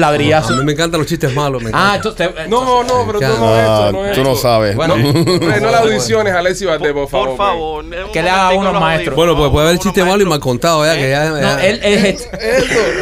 [0.51, 1.63] A mí me encantan los chistes malos.
[1.63, 2.13] Me Ah, encantan.
[2.29, 2.49] entonces.
[2.49, 4.77] No, no, pero tú no es esto, Ah, no es tú no sabes.
[4.77, 7.29] Bueno, no la audiciones, Alexi Valdés, por por, favor.
[7.29, 8.11] por favor.
[8.13, 9.17] Que le haga unos maestros.
[9.17, 11.31] Bueno, pues puede haber chiste malo y mal contado, ya, que ya.
[11.31, 12.29] No, él es.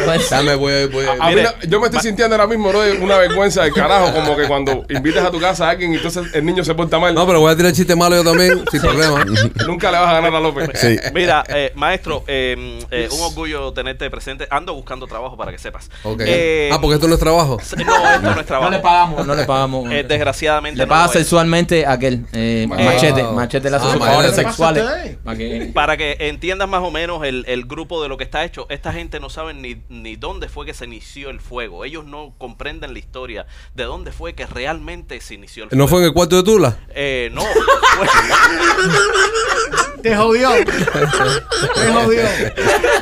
[0.05, 3.73] Pues, Ya me voy, no- yo me estoy sintiendo ahora mismo, bro, una vergüenza del
[3.73, 6.73] carajo, como que cuando invitas a tu casa a alguien y entonces el niño se
[6.75, 9.23] porta mal, No, pero voy a tirar chiste malo yo también, sin problema.
[9.67, 10.69] nunca le vas a ganar a López.
[10.75, 10.97] Sí.
[11.13, 14.47] Mira, eh, maestro, eh, eh, un orgullo tenerte presente.
[14.49, 15.89] Ando buscando trabajo para que sepas.
[16.19, 17.38] Eh, ah, porque esto no es trabajo.
[17.85, 18.71] No, esto no es no trabajo.
[18.71, 19.91] le pagamos, no le pagamos.
[19.91, 20.77] Eh, desgraciadamente.
[20.77, 21.17] le no paga lo es.
[21.17, 22.25] sexualmente a aquel.
[22.33, 22.79] Eh, Wow.
[22.79, 23.23] Machete.
[23.23, 24.09] Machete le hace Ah, sus Machete.
[24.11, 24.83] favores ¿Qué le pasa a sexuales.
[24.83, 25.17] ustedes?
[25.23, 28.43] Para que- Para que entiendas más o menos el, el grupo de lo que está
[28.45, 31.85] hecho, esta gente no sabe ni, ni dónde fue que se inició el fuego.
[31.85, 33.45] Ellos no comprenden la historia
[33.75, 35.83] de dónde fue que realmente se inició el fuego.
[35.83, 36.77] ¿No fue en el cuarto de Tula?
[36.89, 37.41] Eh, no.
[37.41, 38.07] fue-
[40.01, 40.51] Te jodió.
[40.51, 42.21] Te jodió.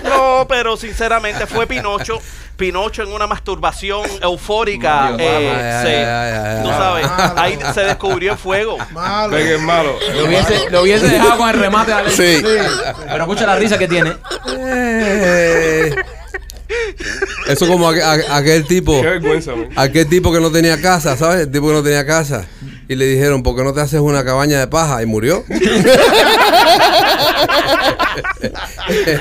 [0.04, 2.20] no, pero sinceramente fue Pinocho.
[2.58, 5.12] Pinocho en una masturbación eufórica.
[5.20, 6.64] Eh, se- ay, ay.
[6.64, 7.34] tú sabes, Malo.
[7.40, 8.78] ahí se descubrió el fuego.
[8.92, 9.38] Malo.
[9.38, 9.96] Es malo.
[10.16, 12.40] Lo hubiese, lo hubiese dejado con el remate de Alexis.
[12.40, 12.44] Sí.
[13.08, 14.14] Pero escucha la risa que tiene.
[14.58, 15.96] Eh.
[17.48, 19.70] Eso como a- aquel tipo, Qué vergüenza, man.
[19.76, 21.42] aquel tipo que no tenía casa, ¿sabes?
[21.48, 22.46] El tipo que no tenía casa.
[22.90, 25.02] Y le dijeron, ¿por qué no te haces una cabaña de paja?
[25.04, 25.44] Y murió.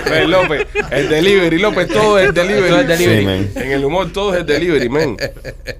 [0.09, 2.69] Ven, López, el delivery, López, todo es delivery.
[2.69, 3.21] Todo es delivery.
[3.21, 3.49] Sí, man.
[3.65, 5.17] En el humor todo es el delivery, men.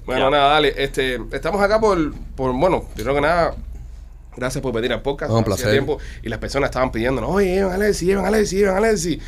[0.05, 0.73] Bueno, nada, dale.
[0.77, 3.55] Este, estamos acá por, por, bueno, primero que nada,
[4.35, 5.31] gracias por venir al podcast.
[5.31, 5.71] No, un placer.
[5.71, 8.77] tiempo, y las personas estaban pidiéndonos, oye, llevan a Alexi, llevan a Alexi, llevan a
[8.79, 9.19] Alexi.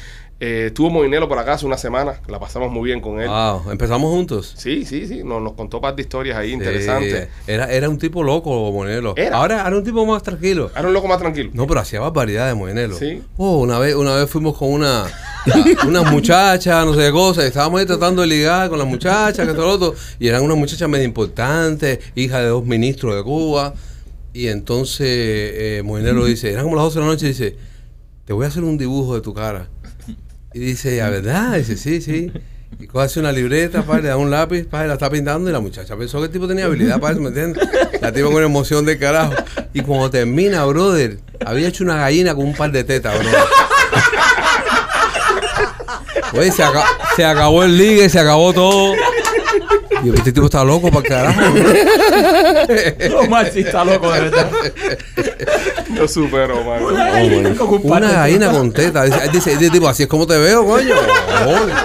[0.41, 3.27] Eh, estuvo Moinelo por acá hace una semana, la pasamos muy bien con él.
[3.27, 4.53] Wow, empezamos juntos.
[4.57, 7.27] Sí, sí, sí, nos, nos contó un par de historias ahí interesantes.
[7.45, 9.15] Era, era un tipo loco, Moinelo.
[9.17, 9.35] Era.
[9.35, 10.71] Ahora era un tipo más tranquilo.
[10.73, 11.49] Era un loco más tranquilo.
[11.53, 12.95] No, pero hacía barbaridades, Moinelo.
[12.95, 13.21] Sí.
[13.35, 15.07] Oh, una vez, una vez fuimos con una,
[15.85, 19.45] una muchacha, no sé qué cosa, y estábamos ahí tratando de ligar con la muchacha,
[19.45, 23.23] que todo lo otro, y eran unas muchachas medio importantes, hija de dos ministros de
[23.23, 23.73] Cuba.
[24.31, 27.57] Y entonces eh, Moinelo dice, eran como las 12 de la noche, y dice,
[28.23, 29.67] te voy a hacer un dibujo de tu cara.
[30.53, 31.53] Y dice, ¿a verdad?
[31.57, 32.31] dice, sí, sí.
[32.79, 35.59] Y así una libreta, padre, le da un lápiz, padre, la está pintando y la
[35.59, 37.67] muchacha pensó que el tipo tenía habilidad eso, ¿me entiendes?
[38.01, 39.33] La tipa con emoción de carajo.
[39.73, 43.39] Y cuando termina, brother, había hecho una gallina con un par de tetas, brother.
[46.33, 46.85] Oye, se, aca-
[47.15, 48.93] se acabó el ligue, se acabó todo.
[50.03, 51.41] Y este tipo está loco para carajo.
[53.19, 54.49] Omar sí está loco, de verdad.
[55.95, 56.83] Yo supero, man.
[57.83, 59.05] Una gallina con tetas.
[59.05, 60.95] Dice, dice, dice, tipo, así es como te veo, coño.
[61.45, 61.75] Joder.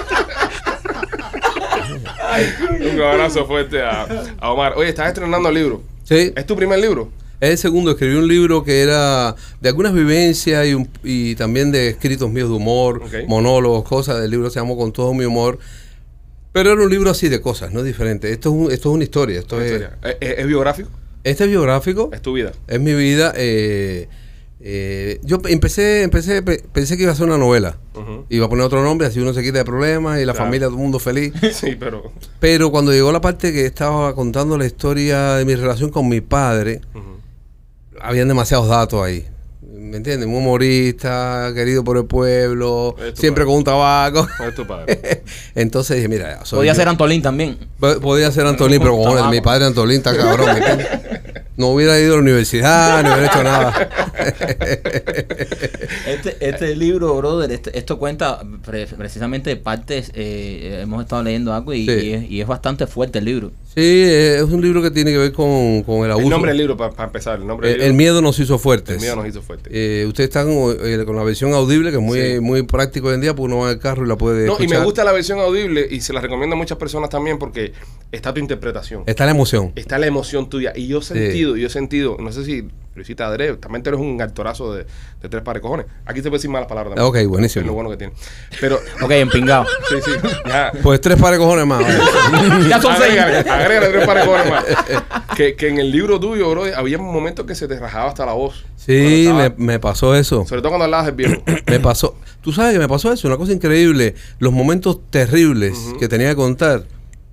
[2.93, 4.07] Un abrazo fuerte a,
[4.39, 4.73] a Omar.
[4.75, 5.81] Oye, estás estrenando el libro.
[6.03, 6.33] Sí.
[6.35, 7.09] ¿Es tu primer libro?
[7.39, 11.71] Es el segundo, escribí un libro que era de algunas vivencias y, un- y también
[11.71, 14.23] de escritos míos de humor, monólogos, cosas.
[14.23, 15.59] El libro se llamó Con todo mi humor.
[16.53, 18.31] Pero era un libro así de cosas, no es diferente.
[18.31, 19.39] Esto es, un- esto es una historia.
[19.39, 19.97] Esto es, Historia.
[20.03, 20.89] ¿Es, es- es biográfico?
[21.25, 22.51] Este es biográfico, Es tu vida.
[22.67, 23.33] es mi vida.
[23.35, 24.07] eh,
[24.67, 27.77] eh, yo pe- empecé, empecé, pe- pensé que iba a ser una novela.
[28.29, 30.45] Iba a poner otro nombre, así uno se quita de problemas y la Claro.
[30.45, 31.33] familia, todo el mundo feliz.
[31.53, 32.11] Sí, pero.
[32.39, 36.21] Pero cuando llegó la parte que estaba contando la historia de mi relación con mi
[36.21, 36.81] padre,
[38.01, 39.25] habían demasiados datos ahí.
[39.77, 40.27] ¿Me entiendes?
[40.27, 43.45] Un humorista, querido por el pueblo, siempre padre.
[43.45, 44.27] con un tabaco.
[44.47, 45.23] Es tu padre.
[45.55, 46.75] Entonces dije, mira, soy Podía yo.
[46.77, 47.57] ser Antolín también.
[47.79, 49.29] Po- Podía ser Antolín, pero Tabaco.
[49.29, 50.49] mi padre Antolín está cabrón.
[51.57, 53.89] No hubiera ido a la universidad, no hubiera hecho nada.
[56.07, 60.11] Este, este libro, brother, este- esto cuenta pre- precisamente de partes.
[60.13, 61.91] eh, hemos estado leyendo algo y, Sí.
[61.91, 63.51] y es, y es bastante fuerte el libro.
[63.65, 66.25] Sí, eh, es un libro que tiene que ver con, con el abuso.
[66.25, 67.39] El nombre del libro, para empezar.
[67.39, 68.95] El nombre Eh, miedo nos hizo fuertes.
[68.95, 69.69] El miedo nos hizo fuerte.
[69.73, 72.39] Eh, ustedes están eh, con la versión audible, que es muy, Sí.
[72.39, 74.67] muy práctico hoy en día, porque uno va el carro y la puede No, y
[74.67, 77.73] me gusta la versión audible y se la recomiendo a muchas personas también porque
[78.11, 79.03] está tu interpretación.
[79.07, 79.71] Está la emoción.
[79.75, 80.71] Está la emoción tuya.
[80.75, 83.89] Y yo he sentido, yo he sentido, no sé si lo hiciste adrede, también tú
[83.89, 84.85] eres un actorazo de,
[85.21, 85.85] de tres pares de cojones.
[86.05, 87.25] Aquí se puede decir malas palabras también.
[87.25, 87.61] Ok, buenísimo.
[87.61, 88.13] Es lo bueno que tiene.
[88.61, 89.65] Pero, Ok, empingado.
[89.89, 90.11] sí, sí.
[90.47, 90.71] Ya.
[90.81, 91.81] Pues tres pares de cojones más.
[91.83, 92.69] vale.
[92.69, 93.19] ya son seis.
[93.19, 94.65] Agrégale, tres pares de cojones más.
[95.35, 98.25] Que, que en el libro tuyo, bro, había un momento que se te rajaba hasta
[98.25, 98.65] la voz.
[98.77, 100.45] Sí, me, pasó eso.
[100.45, 101.43] Sobre todo cuando hablabas del viejo.
[101.67, 102.15] Me pasó.
[102.41, 104.13] Tú sabes que me pasó eso, una cosa increíble.
[104.37, 106.83] Los momentos terribles que tenía que contar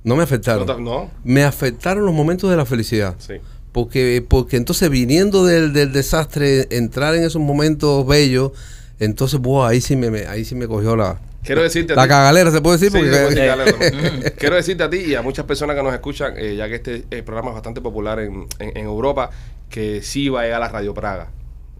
[0.04, 0.82] no me afectaron.
[0.82, 3.14] no, Me afectaron los momentos de la felicidad.
[3.18, 3.34] sí.
[3.72, 8.52] Porque, porque entonces viniendo del, del desastre, entrar en esos momentos bellos,
[9.00, 12.02] entonces, buah, ahí sí me, me- ahí sí me cogió la, Quiero decirte a la
[12.04, 12.92] ti- cagalera, se puede decir.
[12.92, 13.76] Sí, porque, se puede decir galero,
[14.22, 14.30] ¿no?
[14.38, 17.04] Quiero decirte a ti y a muchas personas que nos escuchan, eh, ya que este
[17.10, 19.30] eh, programa es bastante popular en, en- en Europa,
[19.70, 21.30] que sí va a llegar a Radio Praga.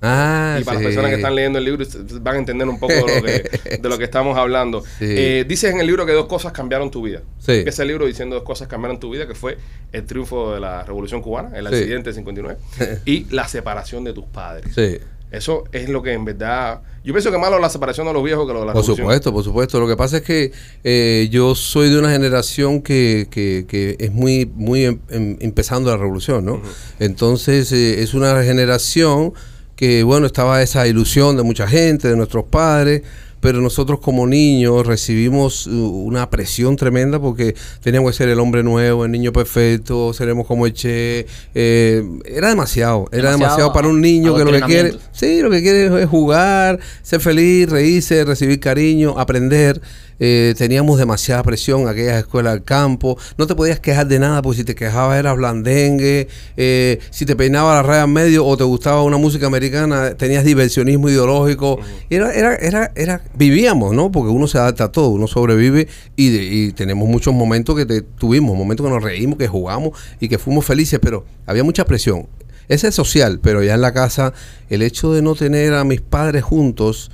[0.02, 0.84] Ah, y para sí.
[0.84, 1.84] las personas que están leyendo el libro
[2.20, 4.82] van a entender un poco de lo que, de lo que estamos hablando.
[4.98, 5.06] Sí.
[5.08, 7.22] Eh, dices en el libro que dos cosas cambiaron tu vida.
[7.38, 7.52] Sí.
[7.52, 9.58] Empieza el libro diciendo dos cosas cambiaron tu vida, que fue
[9.92, 12.58] el triunfo de la Revolución Cubana, el accidente del 59,
[13.06, 14.74] y la separación de tus padres.
[14.74, 14.98] Sí.
[15.30, 16.82] Eso es lo que en verdad...
[17.04, 18.72] Yo pienso que más lo de la separación de los viejos que lo de la
[18.74, 19.06] Por revolución.
[19.06, 19.80] supuesto, por supuesto.
[19.80, 20.52] Lo que pasa es que
[20.84, 25.90] eh, yo soy de una generación que, que, que es muy, muy em- em- empezando
[25.90, 26.60] la revolución, ¿no?
[27.00, 29.32] Entonces eh, es una generación
[29.76, 33.02] que, bueno, estaba esa ilusión de mucha gente, de nuestros padres,
[33.42, 38.62] pero nosotros como niños recibimos uh, una presión tremenda porque teníamos que ser el hombre
[38.62, 41.26] nuevo, el niño perfecto, seremos como el Che.
[41.54, 44.94] eh, era demasiado, era Demasiado demasiado para un niño que lo que quiere.
[45.10, 49.80] Sí, lo que quiere es jugar, ser feliz, reírse, recibir cariño, aprender.
[50.24, 53.18] Eh, teníamos demasiada presión, aquellas escuelas del campo.
[53.38, 56.28] No te podías quejar de nada, porque si te quejabas eras blandengue.
[56.56, 60.44] Eh, si te peinaba la raya en medio o te gustaba una música americana, tenías
[60.44, 61.80] diversionismo ideológico.
[62.08, 64.10] Era, era, era, era, vivíamos, ¿no?
[64.12, 67.86] Porque uno se adapta a todo, uno sobrevive y, de- y tenemos muchos momentos que
[67.86, 71.84] te- tuvimos, momentos que nos reímos, que jugamos y que fuimos felices, pero había mucha
[71.84, 72.26] presión.
[72.68, 74.32] Ese es social, pero ya en la casa,
[74.70, 77.10] el hecho de no tener a mis padres juntos,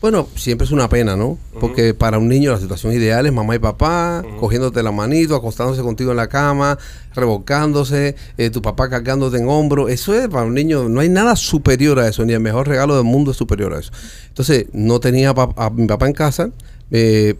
[0.00, 1.36] bueno, siempre es una pena, ¿no?
[1.60, 5.82] Porque para un niño la situación ideal es mamá y papá, cogiéndote la manito, acostándose
[5.82, 6.78] contigo en la cama,
[7.14, 9.88] revolcándose, eh, tu papá cargándote en hombro.
[9.88, 12.94] Eso es para un niño, no hay nada superior a eso, ni el mejor regalo
[12.96, 13.92] del mundo es superior a eso.
[14.28, 16.50] Entonces, no tenía pa- a mi papá en casa
[16.90, 17.34] eh,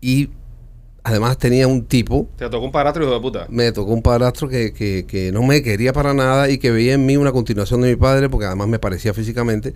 [0.00, 0.30] y
[1.02, 3.46] además tenía un tipo Te tocó un padrastro hijo de puta.
[3.48, 6.94] me tocó un padrastro que, que, que no me quería para nada y que veía
[6.94, 9.72] en mí una continuación de mi padre, porque además me parecía físicamente.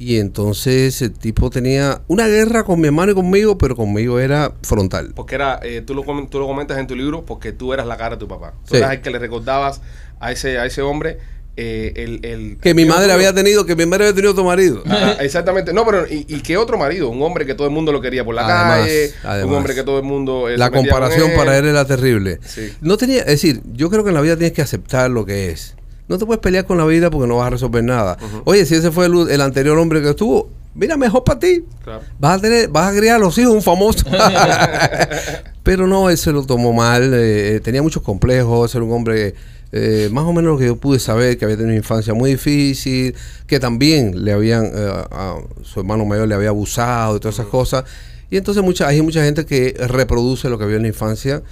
[0.00, 4.52] Y entonces el tipo tenía una guerra con mi hermano y conmigo, pero conmigo era
[4.62, 5.12] frontal.
[5.14, 7.96] Porque era, eh, tú, lo, tú lo comentas en tu libro, porque tú eras la
[7.96, 8.52] cara de tu papá.
[8.66, 8.76] Tú Sí.
[8.76, 9.80] eras el que le recordabas
[10.20, 11.18] a ese, a ese hombre
[11.60, 14.30] eh, el, el- Que mi el madre otro- había tenido, que mi madre había tenido
[14.30, 14.84] otro marido.
[14.86, 15.72] Ajá, exactamente.
[15.72, 17.08] No, pero ¿y, y qué otro marido?
[17.08, 18.88] Un hombre que todo el mundo lo quería por la Además,
[19.24, 19.44] calle.
[19.44, 20.48] Un hombre que todo el mundo.
[20.48, 22.38] eh, La comparación para él era terrible.
[22.46, 22.72] Sí.
[22.80, 25.50] No tenía, es decir, yo creo que en la vida tienes que aceptar lo que
[25.50, 25.74] es.
[26.08, 28.16] No te puedes pelear con la vida porque no vas a resolver nada.
[28.44, 31.64] Oye, si ese fue el, el anterior hombre que estuvo, mira, mejor para ti.
[31.84, 32.02] Claro.
[32.18, 34.04] Vas a tener, vas a criar a los hijos un famoso.
[35.62, 39.34] Pero no, él se lo tomó mal, eh, tenía muchos complejos, era un hombre
[39.70, 42.30] eh, más o menos lo que yo pude saber, que había tenido una infancia muy
[42.30, 43.14] difícil,
[43.46, 47.48] que también le habían, eh, a su hermano mayor le había abusado y todas esas
[47.48, 47.84] cosas.
[48.30, 51.42] Y entonces mucha, hay mucha gente que reproduce lo que vio en la infancia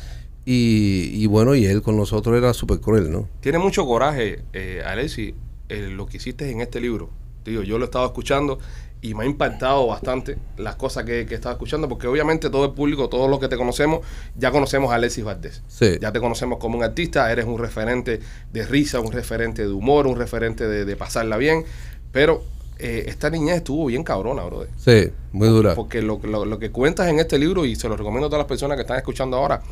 [0.47, 3.29] y, y bueno, y él con nosotros era súper cruel, ¿no?
[3.41, 5.35] Tiene mucho coraje, eh, Alexi,
[5.69, 7.11] eh, lo que hiciste en este libro.
[7.45, 8.59] Digo, yo lo he estado escuchando
[9.03, 12.65] y me ha impactado bastante las cosas que, que he estado escuchando, porque obviamente todo
[12.65, 14.01] el público, todos los que te conocemos,
[14.37, 15.63] ya conocemos a Alexis Valdés.
[15.69, 15.99] Sí.
[16.01, 18.21] Ya te conocemos como un artista, eres un referente
[18.53, 21.65] de risa, un referente de humor, un referente de, de pasarla bien,
[22.11, 22.43] pero
[22.79, 24.69] eh, esta niñez estuvo bien cabrona, brother.
[24.77, 25.75] Sí, muy dura.
[25.75, 28.41] Porque lo, lo- lo que cuentas en este libro, y se lo recomiendo a todas
[28.41, 29.63] las personas que están escuchando ahora,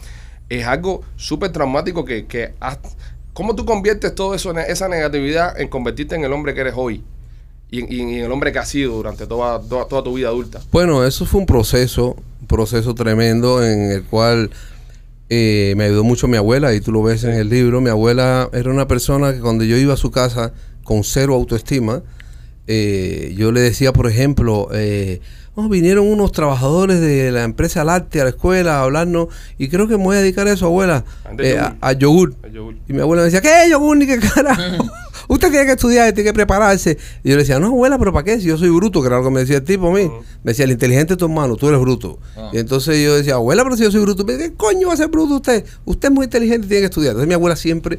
[0.49, 2.79] es algo súper traumático que, que has-
[3.33, 7.03] ¿Cómo tú conviertes todo eso, esa negatividad en convertirte en el hombre que eres hoy?
[7.71, 10.29] Y, en- y en el hombre que has sido durante toda, toda, toda tu vida
[10.29, 10.61] adulta.
[10.71, 14.51] Bueno, eso fue un proceso, un proceso tremendo en el cual
[15.31, 17.81] eh, me ayudó mucho mi abuela, y tú lo ves en el libro.
[17.81, 20.53] Mi abuela era una persona que cuando yo iba a su casa
[20.85, 22.03] con cero autoestima,
[22.67, 25.21] eh, yo le decía, por ejemplo, eh,
[25.55, 29.87] "Oh, vinieron unos trabajadores de la empresa láctea a la escuela a hablarnos, y creo
[29.89, 31.05] que me voy a dedicar a eso, abuela,
[31.39, 32.35] eh, a, yogur.
[32.43, 32.49] a yogur.
[32.49, 32.75] El yogur.
[32.89, 34.85] Y mi abuela me decía, ¿qué yogur ni qué carajo?
[35.29, 36.99] Usted tiene que estudiar, tiene que prepararse.
[37.23, 38.41] Y yo le decía, no, abuela, pero ¿para qué?
[38.41, 40.11] Si yo soy bruto, que era lo que me decía el tipo a mí.
[40.43, 42.19] Me decía, el inteligente es tu hermano, tú eres bruto.
[42.37, 42.51] Ah.
[42.53, 44.27] Y entonces yo decía, abuela, pero si yo soy bruto.
[44.27, 45.65] ¿qué coño va a ser bruto usted?
[45.85, 47.13] Usted es muy inteligente y tiene que estudiar.
[47.13, 47.99] Entonces mi abuela siempre...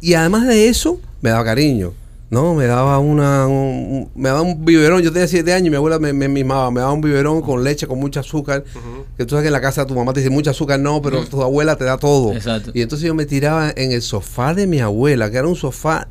[0.00, 1.92] Y además de eso, me daba cariño.
[2.30, 5.02] No, me daba una, un- me daba un biberón.
[5.02, 6.70] Yo tenía siete años y mi abuela me, me mimaba.
[6.70, 8.62] Me daba un biberón con leche, con mucho azúcar.
[9.16, 11.24] Que tú sabes que en la casa tu mamá te dice mucho azúcar, no, pero
[11.24, 12.32] tu abuela te da todo.
[12.32, 12.70] Exacto.
[12.72, 16.06] Y entonces yo me tiraba en el sofá de mi abuela, que era un sofá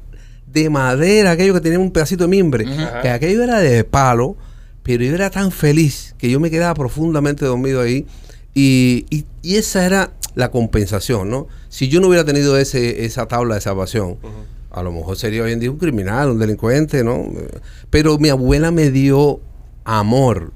[0.46, 2.66] de madera, aquello que tenía un pedacito de mimbre.
[3.02, 4.36] Que aquello era de palo,
[4.84, 8.06] pero yo era tan feliz que yo me quedaba profundamente dormido ahí.
[8.54, 11.48] Y, y- y esa era la compensación, ¿no?
[11.70, 14.18] Si yo no hubiera tenido ese, esa tabla de salvación,
[14.72, 17.26] a lo mejor sería hoy en día un criminal, un delincuente, ¿no?
[17.90, 19.40] Pero mi abuela me dio
[19.84, 20.52] amor.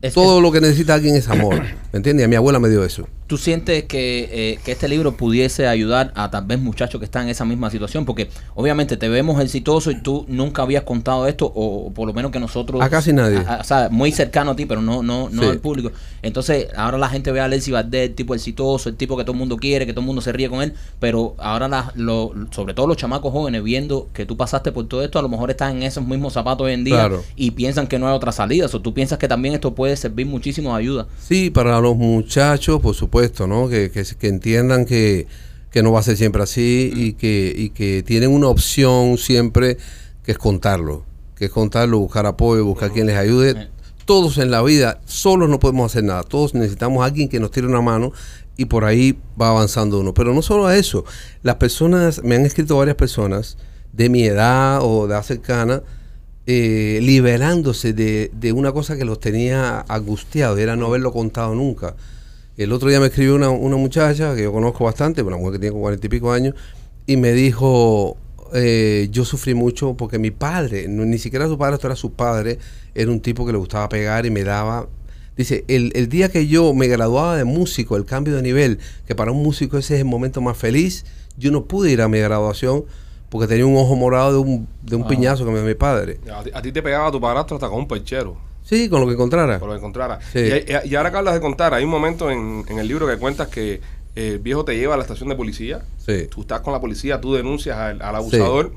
[0.00, 1.62] Es- Todo lo que necesita alguien es amor.
[1.92, 2.24] ¿Me entiendes?
[2.24, 3.08] A mi abuela me dio eso.
[3.28, 7.24] ¿Tú sientes que, eh, que este libro pudiese ayudar a tal vez muchachos que están
[7.24, 8.06] en esa misma situación?
[8.06, 12.32] Porque obviamente te vemos exitoso y tú nunca habías contado esto, o, por lo menos
[12.32, 12.80] que nosotros...
[12.80, 13.36] A casi nadie.
[13.46, 15.48] a- a- o sea, muy cercano a ti, pero no, no, no Sí.
[15.50, 15.92] al público.
[16.22, 19.32] Entonces, ahora la gente ve a Alexis Valdés, el tipo exitoso, el tipo que todo
[19.32, 22.32] el mundo quiere, que todo el mundo se ríe con él, pero ahora, la- lo-
[22.50, 25.50] sobre todo los chamacos jóvenes, viendo que tú pasaste por todo esto, a lo mejor
[25.50, 27.22] están en esos mismos zapatos hoy en día Claro.
[27.36, 28.70] y piensan que no hay otra salida.
[28.72, 31.06] O tú piensas que también esto puede servir muchísimo de ayuda.
[31.22, 33.68] Sí, para los muchachos, por supuesto, ¿no?
[33.68, 35.26] Que, que, que entiendan que,
[35.70, 39.78] que no va a ser siempre así y que, y que tienen una opción siempre
[40.22, 41.04] que es contarlo.
[41.36, 43.68] Que es contarlo, buscar apoyo, buscar quien les ayude.
[44.04, 46.22] Todos en la vida, solos no podemos hacer nada.
[46.22, 48.12] Todos necesitamos a alguien que nos tire una mano
[48.56, 50.14] y por ahí va avanzando uno.
[50.14, 51.04] Pero no solo a eso.
[51.42, 53.56] Las personas, me han escrito varias personas
[53.92, 55.82] de mi edad o de edad cercana,
[56.46, 61.94] eh, liberándose de, de una cosa que los tenía angustiados, era no haberlo contado nunca.
[62.58, 65.58] El otro día me escribió una, una muchacha que yo conozco bastante, una mujer que
[65.60, 66.54] tiene cuarenta y pico años,
[67.06, 68.16] y me dijo,
[68.52, 72.12] eh, yo sufrí mucho porque mi padre, no- ni siquiera su padre, esto era su
[72.14, 72.58] padre,
[72.96, 74.88] era un tipo que le gustaba pegar y me daba...
[75.36, 79.14] Dice, el, el día que yo me graduaba de músico, el cambio de nivel, que
[79.14, 81.04] para un músico ese es el momento más feliz,
[81.36, 82.84] yo no pude ir a mi graduación
[83.28, 85.10] porque tenía un ojo morado de un, de un Wow.
[85.10, 86.18] piñazo que me dio mi padre.
[86.34, 88.36] A ti, a ti te pegaba tu padrastro hasta con un perchero,
[88.68, 89.58] Sí, con lo que encontrara.
[89.58, 90.18] por lo que encontrara.
[90.32, 90.40] Sí.
[90.40, 93.16] Y, y ahora que hablas de contar, hay un momento en, en el libro que
[93.16, 93.80] cuentas que eh,
[94.32, 95.82] el viejo te lleva a la estación de policía.
[96.04, 96.26] Sí.
[96.30, 98.72] Tú estás con la policía, tú denuncias al, al abusador.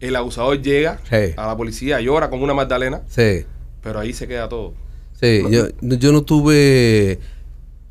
[0.00, 0.98] El abusador llega
[1.36, 3.44] a la policía, llora como una magdalena, Sí.
[3.82, 4.72] pero ahí se queda todo.
[5.20, 7.18] Sí, yo, yo no tuve,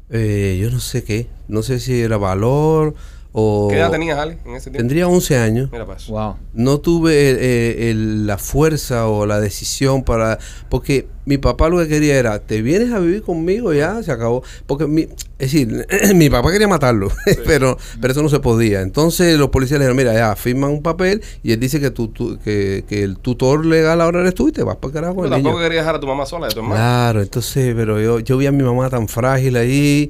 [0.09, 2.95] eh, yo no sé qué, no sé si era valor
[3.31, 4.77] o ¿Qué edad tenías, Ali, en ese tiempo?
[4.79, 5.69] tendría 11 años.
[5.71, 6.11] Mira para eso.
[6.13, 6.35] Wow.
[6.53, 10.39] No tuve eh, el- la fuerza o la decisión para...
[10.69, 14.41] Porque mi papá lo que quería era, te vienes a vivir conmigo ya, se acabó.
[14.65, 17.11] Porque, mi, es decir, mi papá quería matarlo,
[17.45, 18.81] pero, pero eso no se podía.
[18.81, 22.07] Entonces los policías le dijeron, mira, ya, firman un papel y él dice que, tu,
[22.07, 25.15] tu- que, que el tutor legal ahora eres tú y te vas para el carajo
[25.15, 25.67] con Pero el tampoco niño.
[25.69, 26.75] querías dejar a tu mamá sola, de tu hermano.
[26.75, 30.09] Claro, entonces, pero yo, yo vi a mi mamá tan frágil ahí.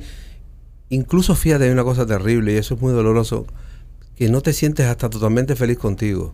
[0.89, 3.45] Incluso fíjate, hay una cosa terrible y eso es muy doloroso,
[4.15, 6.33] que no te sientes hasta totalmente feliz contigo.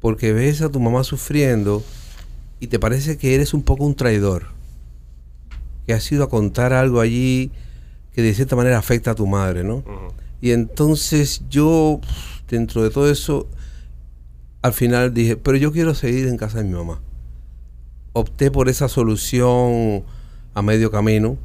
[0.00, 1.82] Porque ves a tu mamá sufriendo
[2.58, 4.46] y te parece que eres un poco un traidor.
[5.86, 7.50] Que has ido a contar algo allí
[8.14, 9.84] que de cierta manera afecta a tu madre, ¿no?
[10.40, 12.00] Y entonces yo,
[12.48, 13.46] dentro de todo eso,
[14.62, 17.00] al final dije, pero yo quiero seguir en casa de mi mamá.
[18.12, 20.02] Opté por esa solución
[20.54, 21.38] a medio camino.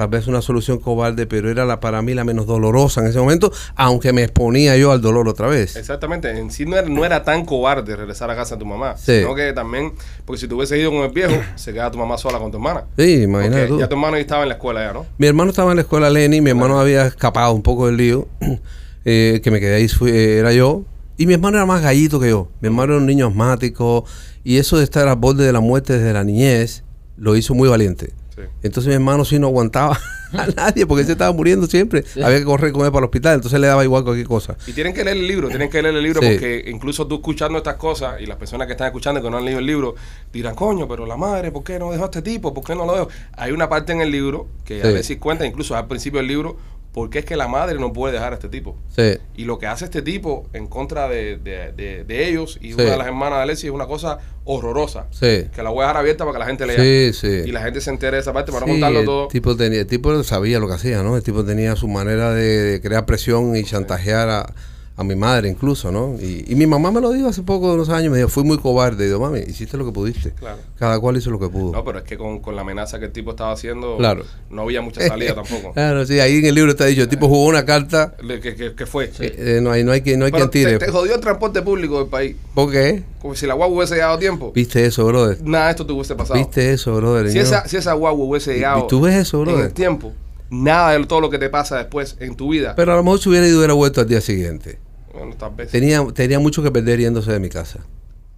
[0.00, 3.18] Tal vez una solución cobarde, pero era la para mí la menos dolorosa en ese
[3.18, 5.76] momento, aunque me exponía yo al dolor otra vez.
[5.76, 8.96] Exactamente, en sí no era, no era tan cobarde regresar a casa de tu mamá,
[8.96, 9.18] Sí.
[9.18, 9.92] sino que también,
[10.24, 12.56] porque si tú hubieses ido con el viejo, se queda tu mamá sola con tu
[12.56, 12.84] hermana.
[12.96, 13.78] Sí, imagínate tú.
[13.78, 15.04] ya tu hermano estaba en la escuela ya, ¿no?
[15.18, 18.26] Mi hermano estaba en la escuela Lenny, mi hermano había escapado un poco del lío,
[19.04, 20.82] eh, que me quedé ahí, fui- eh, era yo.
[21.18, 22.48] Y mi hermano era más gallito que yo.
[22.62, 24.06] Mi hermano era un niño asmático
[24.44, 26.84] y eso de estar al borde de la muerte desde la niñez
[27.18, 28.14] lo hizo muy valiente.
[28.40, 28.48] Sí.
[28.62, 29.98] Entonces mi hermano sí no aguantaba
[30.32, 32.04] a nadie porque él se estaba muriendo siempre.
[32.22, 34.56] Había que correr con él para el hospital, entonces le daba igual cualquier cosa.
[34.66, 36.28] Y tienen que leer el libro, tienen que leer el libro Sí.
[36.30, 39.44] porque incluso tú escuchando estas cosas y las personas que están escuchando que no han
[39.44, 39.94] leído el libro
[40.32, 42.54] dirán, coño, pero la madre, ¿por qué no dejó a este tipo?
[42.54, 43.08] ¿Por qué no lo dejó?
[43.36, 46.56] Hay una parte en el libro que a veces cuenta, incluso al principio del libro,
[46.92, 48.76] por qué es que la madre no puede dejar a este tipo.
[48.94, 49.16] Sí.
[49.36, 52.74] Y lo que hace este tipo en contra de, de- de- de ellos y Sí.
[52.74, 55.06] una de las hermanas de Alexis es una cosa horrorosa.
[55.12, 55.46] Sí.
[55.54, 56.76] Que la voy a dejar abierta para que la gente lea.
[57.12, 57.42] Sí, sí.
[57.48, 59.28] Y la gente se entere de esa parte para no contarlo el todo.
[59.28, 61.16] Tipo tenía, el tipo sabía lo que hacía, ¿no?
[61.16, 64.54] El tipo tenía su manera de, de crear presión y chantajear a,
[65.00, 66.16] a mi madre incluso, ¿no?
[66.20, 68.58] Y, y mi mamá me lo dijo hace poco, unos años, me dijo, fui muy
[68.58, 69.06] cobarde.
[69.06, 70.32] Y yo, mami, hiciste lo que pudiste.
[70.32, 70.58] Claro.
[70.78, 71.72] Cada cual hizo lo que pudo.
[71.72, 74.24] No, pero es que con, con la amenaza que el tipo estaba haciendo, Claro.
[74.50, 75.72] no había mucha salida tampoco.
[75.72, 78.74] Claro, sí, ahí en el libro está dicho, el tipo jugó una carta, que, que-
[78.74, 79.06] que fue.
[79.20, 80.78] eh, eh, no hay, no hay, que, no hay Pero quien tire.
[80.78, 82.36] te, te jodió el transporte público del país.
[82.54, 83.02] ¿Por qué?
[83.22, 84.52] Como si la guagua hubiese llegado a tiempo.
[84.54, 85.38] ¿Viste eso, brother?
[85.42, 86.38] Nada de esto te hubiese pasado.
[86.38, 87.30] ¿Viste eso, brother?
[87.30, 89.64] Si esa, si esa guagua hubiese ¿Y- llegado y tú ves eso, en brother?
[89.66, 90.12] el tiempo,
[90.50, 92.74] nada de todo lo que te pasa después en tu vida.
[92.76, 94.78] Pero a lo mejor si hubiera ido, hubiera vuelto al día siguiente.
[95.20, 95.70] Bueno, tal vez.
[95.70, 97.80] Tenía, tenía mucho que perder yéndose de mi casa.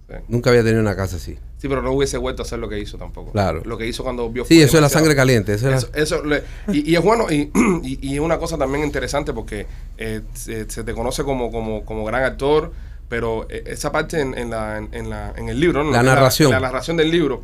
[0.09, 0.15] Sí.
[0.27, 1.37] Nunca había tenido una casa así.
[1.57, 3.31] Sí, pero no hubiese vuelto a hacer lo que hizo tampoco.
[3.31, 3.61] Claro.
[3.65, 5.53] Lo que hizo cuando vio Sí, eso es la sangre caliente.
[5.53, 7.49] Eso le- y, y es bueno, y,
[7.83, 9.65] y, y es una cosa también interesante porque
[9.97, 12.73] eh, se, se te conoce como, como, como gran actor,
[13.07, 15.91] pero eh, esa parte en, en la, en, la, en el libro, ¿no?
[15.91, 16.51] La narración.
[16.51, 17.41] La, narración del libro,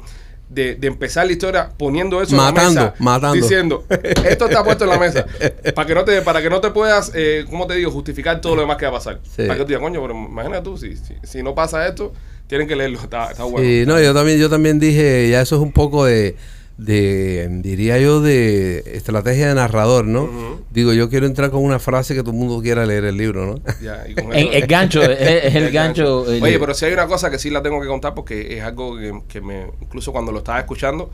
[0.49, 3.35] de, de empezar la historia poniendo eso en Matando, la mesa, matando.
[3.35, 3.85] diciendo,
[4.25, 5.25] esto está puesto en la mesa,
[5.75, 8.55] para que no te, para que no te puedas, eh, ¿cómo te digo?, justificar todo
[8.55, 9.19] lo demás que va a pasar.
[9.23, 9.43] Sí.
[9.43, 12.13] Para que tú digas, coño, pero imagina tú, si, si, si no pasa esto,
[12.47, 13.59] tienen que leerlo, está, está bueno.
[13.59, 16.35] Sí, no, yo también, yo también dije, ya eso es un poco de,
[16.79, 20.59] de, diría yo, de estrategia de narrador, ¿no?
[20.71, 23.45] Digo, yo quiero entrar con una frase que todo el mundo quiera leer el libro,
[23.45, 23.55] ¿no?
[23.81, 26.21] Ya, y con el gancho, es, es el gancho.
[26.21, 28.97] Oye, pero si hay una cosa que sí la tengo que contar porque es algo
[28.97, 31.09] que, que me, incluso cuando lo estaba escuchando,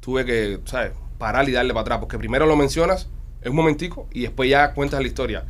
[0.00, 0.92] tuve que, ¿sabes?
[1.18, 1.98] Parar y darle para atrás.
[2.00, 3.08] Porque primero lo mencionas
[3.40, 5.44] en un momentico y después ya cuentas la historia.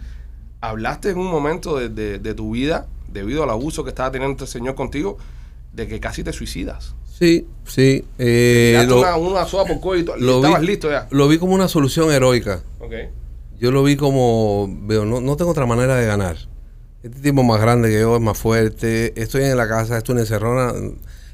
[0.60, 4.44] Hablaste en un momento de, de- de tu vida, debido al abuso que estaba teniendo
[4.44, 5.18] este señor contigo,
[5.72, 6.94] de que casi te suicidas.
[7.18, 8.04] Sí, sí.
[8.18, 9.80] eh, lo, una, una soda por
[10.18, 11.06] lo estabas vi, listo ya.
[11.10, 12.62] lo vi como una solución heroica.
[12.78, 12.92] Ok.
[13.58, 16.36] Yo lo vi como, veo, no, no tengo otra manera de ganar.
[17.02, 19.14] Este tipo es más grande que yo, es más fuerte.
[19.20, 20.74] Estoy en la casa, estoy en encerrona.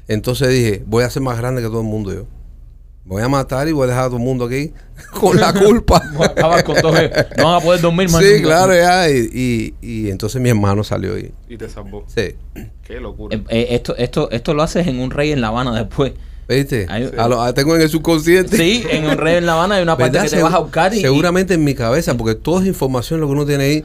[0.07, 2.25] Entonces dije, voy a ser más grande que todo el mundo yo.
[3.05, 4.71] Voy a matar y voy a dejar a todo el mundo aquí
[5.19, 6.01] con la culpa.
[6.65, 6.93] Con todo.
[7.37, 8.23] No van a poder dormir más.
[8.23, 8.43] sí, nunca.
[8.43, 9.09] claro, ya.
[9.09, 11.31] Y, y, y entonces mi hermano salió ahí.
[11.49, 12.05] Y te salvó.
[12.07, 12.35] Sí.
[12.83, 13.35] Qué locura.
[13.35, 16.13] Eh, eh, esto, esto, esto lo haces en un rey en La Habana después.
[16.47, 16.85] ¿Viste?
[16.89, 18.57] Hay- A lo- a- tengo en el subconsciente.
[18.57, 20.23] Sí, en un rey en La Habana hay una parte ¿Verdad?
[20.25, 21.01] que te Segu- vas a buscar y.
[21.01, 23.83] Seguramente en mi cabeza, porque toda es información lo que uno tiene ahí.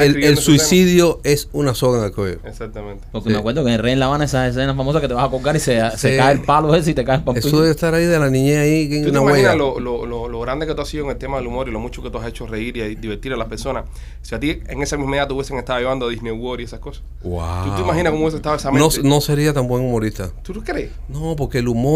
[0.00, 0.36] El, el tema.
[0.40, 2.38] suicidio es una soga en el cuello.
[2.44, 3.04] Exactamente.
[3.12, 3.32] Porque Sí.
[3.34, 5.26] me acuerdo que en el Rey en La Habana esas escenas famosas que te vas
[5.26, 5.78] a colgar y se,
[6.16, 8.58] cae el palo ese y te caes para Eso debe estar ahí de la niñez
[8.58, 8.88] ahí.
[8.88, 9.54] que ¿Tú te imaginas huella.
[9.54, 11.72] lo, lo, lo, lo grande que tú has sido en el tema del humor y
[11.72, 13.84] lo mucho que tú has hecho reír y divertir a las personas?
[14.22, 16.64] Si a ti en esa misma edad te hubiesen estado llevando a Disney World y
[16.64, 17.02] esas cosas.
[17.22, 17.64] Wow.
[17.66, 19.02] ¿Tú te imaginas cómo hubiese estado esa no, mente?
[19.02, 20.30] no sería tan buen humorista.
[20.42, 20.90] ¿Tú lo crees?
[21.08, 21.89] No, porque el humor.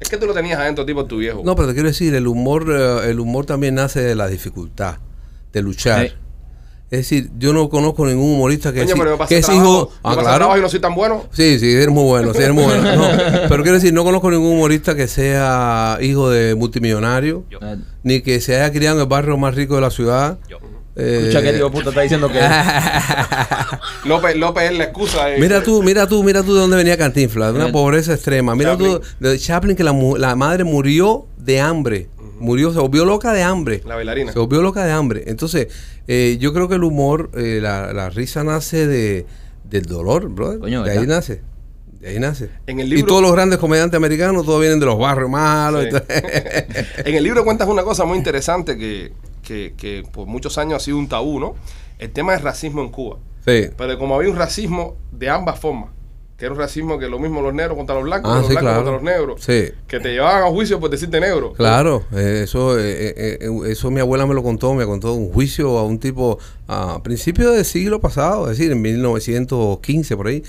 [0.00, 1.42] Es que tú lo tenías adentro, tipo tu viejo.
[1.44, 4.96] No, pero te quiero decir, el humor, eh, el humor también nace de la dificultad,
[5.52, 6.08] de luchar.
[6.08, 6.14] Sí.
[6.90, 9.92] Es decir, yo no conozco ningún humorista que, sí- pero que es trabajo, hijo.
[10.04, 10.36] Ah, claro.
[10.36, 11.24] trabajo y no soy tan bueno.
[11.32, 12.82] Sí, sí, eres muy bueno, sí, eres muy bueno.
[12.94, 13.08] No,
[13.48, 17.58] pero quiero decir, no conozco ningún humorista que sea hijo de multimillonario, Yo.
[18.04, 20.58] Ni que se haya criado en el barrio más rico de la ciudad, Yo.
[20.96, 22.38] Eh, Escucha que el hijo de puta está diciendo que.
[24.04, 25.26] López, López es la excusa.
[25.26, 28.54] de- Mira tú, mira tú, mira tú de dónde venía Cantinflas, de una pobreza extrema.
[28.54, 29.92] Mira tú, de Chaplin, que la,
[30.36, 32.08] madre murió de hambre.
[32.38, 33.82] Murió, se volvió loca de hambre.
[33.86, 34.32] La bailarina.
[34.32, 35.24] Se volvió loca de hambre.
[35.26, 35.68] Entonces,
[36.08, 39.24] eh, yo creo que el humor, eh, la, la risa nace de,
[39.70, 40.58] del dolor, brother.
[40.58, 41.02] Coño, de ¿verdad?
[41.02, 41.42] ahí nace.
[42.00, 42.50] De ahí nace.
[42.66, 45.84] En el Y libro- todos los grandes comediantes americanos, todos vienen de los barrios malos.
[45.84, 45.90] Sí.
[47.04, 49.12] En el libro cuentas una cosa muy interesante que,
[49.44, 51.54] que, que por muchos años ha sido un tabú, ¿no?
[51.98, 53.18] El tema del racismo en Cuba.
[53.44, 53.68] sí.
[53.76, 55.90] Pero como había un racismo de ambas formas,
[56.36, 58.52] que era un racismo que lo mismo los negros contra los blancos, Ah, los sí,
[58.54, 58.76] blancos claro.
[58.78, 59.72] contra los negros, Sí.
[59.86, 61.52] que te llevaban a juicio por decirte negro.
[61.52, 65.78] Claro, eh, eso, eh, eh, eso mi abuela me lo contó, me contó un juicio
[65.78, 70.42] a un tipo a principios del siglo pasado, es decir, en 1915 por ahí.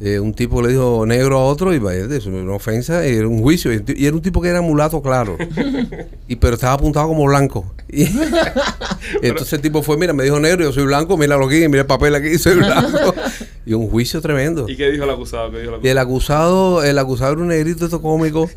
[0.00, 3.16] Eh, un tipo le dijo negro a otro y vaya, eso era una ofensa, y
[3.16, 3.72] era un juicio.
[3.72, 5.36] Y, y era un tipo que era mulato, claro.
[6.28, 7.74] y pero estaba apuntado como blanco.
[7.88, 8.04] Y,
[9.22, 11.86] entonces el tipo fue, mira, me dijo negro, yo soy blanco, míralo aquí, mira el
[11.86, 13.14] papel aquí, soy blanco.
[13.66, 14.68] y un juicio tremendo.
[14.68, 15.50] ¿Y qué dijo el acusado?
[15.50, 16.78] ¿Qué dijo el Y el acusado?
[16.78, 18.48] acusado, el acusado era un negrito esto cómico,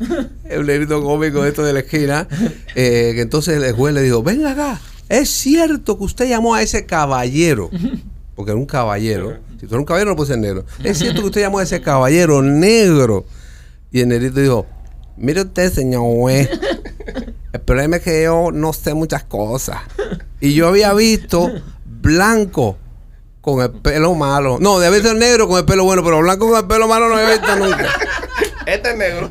[0.44, 2.28] el negrito cómico esto de la esquina,
[2.74, 6.62] eh, que entonces el juez le dijo, venga acá, es cierto que usted llamó a
[6.62, 7.68] ese caballero,
[8.42, 11.20] porque era un caballero, si tú eres un caballero no puedes ser negro, es cierto
[11.20, 13.24] que usted llamó a ese caballero negro.
[13.92, 14.66] Y el negrito dijo,
[15.16, 16.02] mire usted señor
[17.52, 19.78] el problema es que yo no sé muchas cosas.
[20.40, 21.52] Y yo había visto
[21.84, 22.78] blanco
[23.40, 24.58] con el pelo malo.
[24.60, 27.14] No, debe ser negro con el pelo bueno, pero blanco con el pelo malo no
[27.14, 27.90] había visto nunca.
[28.66, 29.30] Este es negro.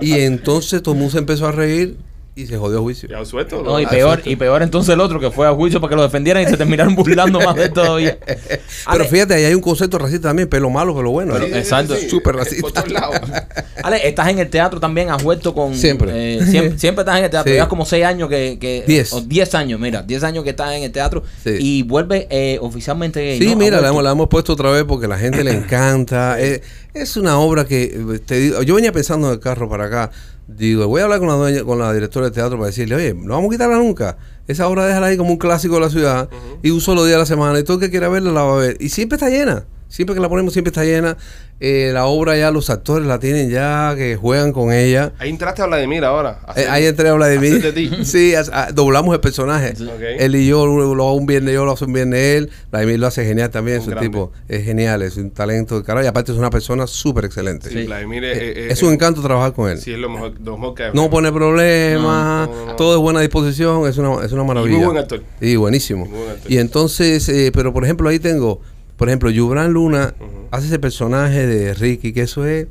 [0.00, 1.96] Y entonces todo el mundo se empezó a reír
[2.38, 3.08] y se jodió el juicio.
[3.08, 3.62] ya suelto.
[3.62, 4.30] No, y peor, suelto.
[4.30, 6.58] y peor entonces el otro que fue a juicio para que lo defendieran y se
[6.58, 8.18] terminaron burlando más de todavía.
[8.92, 11.32] Pero fíjate, ahí hay un concepto racista también, pelo malo, pelo bueno.
[11.32, 11.96] Pero- Sí, exacto.
[11.96, 12.10] sí.
[12.10, 12.84] Súper racista.
[13.82, 15.74] Ale, estás en el teatro también, has vuelto con...
[15.74, 16.36] Siempre.
[16.36, 17.48] eh, siempre, siempre estás en el teatro.
[17.50, 17.54] Sí.
[17.54, 18.58] Llevas como seis años que...
[18.60, 19.12] que Diez.
[19.14, 20.02] O diez años, mira.
[20.02, 21.22] Diez años que estás en el teatro.
[21.42, 21.56] Sí.
[21.58, 23.56] Y vuelves eh, oficialmente gay, Sí, ¿no?
[23.56, 26.38] mira, la hemos, la hemos puesto otra vez porque la gente le encanta.
[26.38, 26.60] Eh,
[26.92, 30.10] es una obra que eh, te digo, yo venía pensando en el carro para acá.
[30.48, 33.14] Digo, voy a hablar con la dueña, con la directora del teatro para decirle, oye,
[33.14, 34.16] no vamos a quitarla nunca.
[34.46, 36.28] Esa obra déjala ahí como un clásico de la ciudad
[36.62, 37.58] y un solo día a la semana.
[37.58, 38.76] Y todo el que quiera verla la va a ver.
[38.78, 39.64] Y siempre está llena.
[39.88, 41.16] Siempre que la ponemos siempre está llena.
[41.58, 45.12] Eh, la obra ya los actores la tienen ya, que juegan con ella.
[45.18, 46.40] Ahí entraste a Vladimir ahora.
[46.54, 47.54] Eh, ahí entré a Vladimir.
[47.54, 47.90] hacer de ti.
[48.04, 49.72] Sí, a- doblamos el personaje.
[50.18, 52.50] Él y yo lo, lo hago un viernes yo, lo hace un viernes él.
[52.70, 53.76] Vladimir lo hace genial también.
[53.78, 54.08] Un Es un grande.
[54.10, 56.04] tipo, es genial, es un talento de carajo.
[56.04, 57.70] Y aparte es una persona súper excelente.
[57.70, 59.78] Sí, Vladimir es, Eh, es- es un encanto trabajar con él.
[59.78, 60.90] Sí, es lo mejor, lo mejor que hay.
[60.92, 62.76] No pone problemas, No, no, no.
[62.76, 64.76] todo es buena disposición, es una, es una maravilla.
[64.76, 65.22] muy buen actor.
[65.40, 66.04] Y buenísimo.
[66.06, 66.52] Muy buen actor.
[66.52, 68.60] Y entonces, eh, pero por ejemplo, ahí tengo,
[68.96, 70.14] por ejemplo, Yubran Luna
[70.50, 72.66] hace ese personaje de Ricky, que eso es,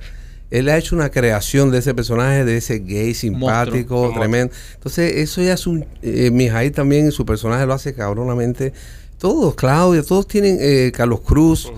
[0.51, 4.19] él ha hecho una creación de ese personaje, de ese gay simpático, Monstruo.
[4.19, 4.53] tremendo.
[4.75, 8.73] Entonces, eso ya es un, eh, Mijail también, su personaje lo hace cabronamente.
[9.17, 11.71] Todos, Claudia, todos tienen, eh, Carlos Cruz,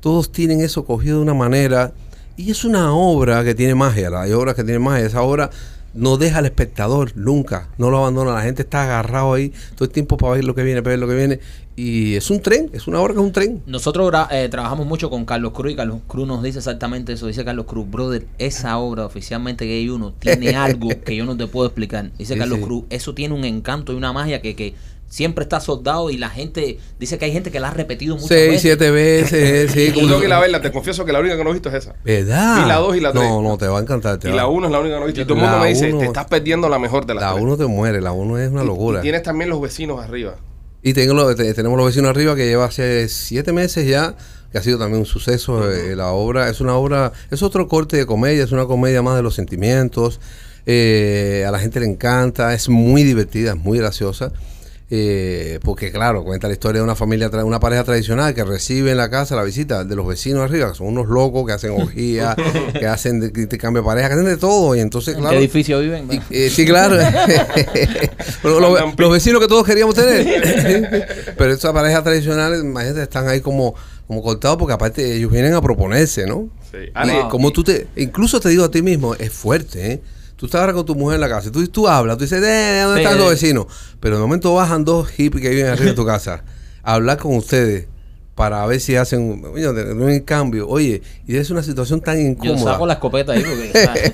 [0.00, 1.92] todos tienen eso cogido de una manera.
[2.36, 5.04] Y es una obra que tiene magia, la- hay obras que tienen magia.
[5.06, 5.50] Esa obra
[5.94, 8.32] no deja al espectador nunca, no lo abandona.
[8.32, 10.98] La gente está agarrado ahí todo el tiempo para ver lo que viene, para ver
[11.00, 11.40] lo que viene.
[11.74, 13.62] Y es un tren, es una obra que es un tren.
[13.66, 17.26] Nosotros eh, trabajamos mucho con Carlos Cruz y Carlos Cruz nos dice exactamente eso.
[17.26, 21.46] Dice Carlos Cruz, brother, esa obra oficialmente Gay 1 tiene algo que yo no te
[21.46, 22.10] puedo explicar.
[22.18, 22.64] Dice Sí, Carlos sí.
[22.64, 24.74] Cruz, eso tiene un encanto y una magia que, que
[25.12, 28.28] siempre está soldado y la gente dice que hay gente que la ha repetido muchas
[28.28, 28.62] Seis, veces.
[28.62, 29.88] siete veces, sí.
[29.88, 31.52] Yo como- tengo que ir a verla, te confieso que la única que no he
[31.52, 31.94] visto es esa.
[32.02, 32.62] ¿Verdad?
[32.62, 33.22] Vi la dos y la tres.
[33.22, 34.16] No, no, te va a encantar.
[34.18, 35.20] te Y va- la 1 es la única que no he visto.
[35.20, 37.24] Y todo el La mundo me dice, uno- te estás perdiendo la mejor de las
[37.24, 37.42] La tres.
[37.44, 39.00] uno te muere, la uno es una Y- locura.
[39.00, 40.36] Y, tienes también los vecinos arriba.
[40.82, 44.16] Y tengo lo- te- tenemos los vecinos arriba que lleva hace siete meses ya,
[44.50, 45.70] que ha sido también un suceso.
[45.70, 49.16] eh, la obra es una obra, es otro corte de comedia, es una comedia más
[49.16, 50.20] de los sentimientos.
[50.64, 54.32] eh, a la gente le encanta, es muy divertida, es muy graciosa.
[54.94, 58.90] Eh, porque claro, cuenta la historia de una familia, tra- una pareja tradicional que recibe
[58.90, 61.70] en la casa la visita de los vecinos arriba, que son unos locos que hacen
[61.70, 62.36] orgías,
[62.78, 64.76] que hacen de, de cambio de pareja, que hacen de todo.
[64.76, 66.08] Y entonces, ¿En claro, qué edificio viven?
[66.12, 66.96] y, eh, sí, claro.
[68.42, 68.60] Los,
[68.98, 71.34] los vecinos que todos queríamos tener.
[71.38, 73.74] Pero esa pareja tradicional, imagínate, están ahí como,
[74.06, 76.48] como cortados porque aparte ellos vienen a proponerse, ¿no?
[76.70, 76.78] Sí.
[76.92, 80.02] Y como tú te, incluso te digo a ti mismo, es fuerte, ¿eh?
[80.42, 82.42] Tú estás ahora con tu mujer en la casa, y tú, tú hablas, tú dices,
[82.42, 83.66] eh, ¿dónde Sí, están los vecinos?
[84.00, 86.42] Pero de momento bajan dos hippies que viven arriba de tu casa
[86.82, 87.86] a hablar con ustedes.
[88.34, 90.66] Para ver si hacen coño, un cambio.
[90.66, 92.72] Oye, y es una situación tan Yo incómoda.
[92.72, 93.70] saco la escopeta ahí porque.
[93.84, 94.12] ¿sabes?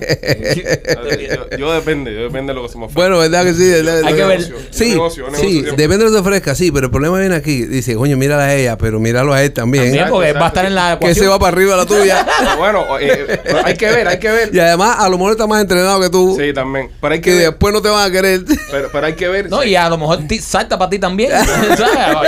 [1.51, 3.01] yo, yo depende, yo depende de lo que se me ofrezca.
[3.01, 3.71] Bueno, ¿verdad que sí?
[3.71, 4.03] ¿Verdad?
[4.05, 6.87] Hay que ver- Negocio, Sí, negocio, negocio sí, depende de lo que ofrezca, sí, pero
[6.87, 7.65] el problema viene aquí.
[7.65, 9.85] Dice, coño, mírala a ella, pero míralo a él también.
[9.85, 11.25] También porque va a estar en la que ecuación.
[11.25, 12.27] se va para arriba la tuya.
[12.59, 14.51] Bueno, eh, hay que ver, hay que ver.
[14.53, 16.37] y además, a lo mejor está más entrenado que tú.
[16.39, 16.91] Sí, también.
[17.01, 17.47] Pero hay que que ver.
[17.51, 18.43] después no te van a querer.
[18.71, 19.49] Pero, pero hay que ver.
[19.49, 21.31] No, y a lo mejor ti- salta para ti también.
[21.77, 21.79] ¿sabes?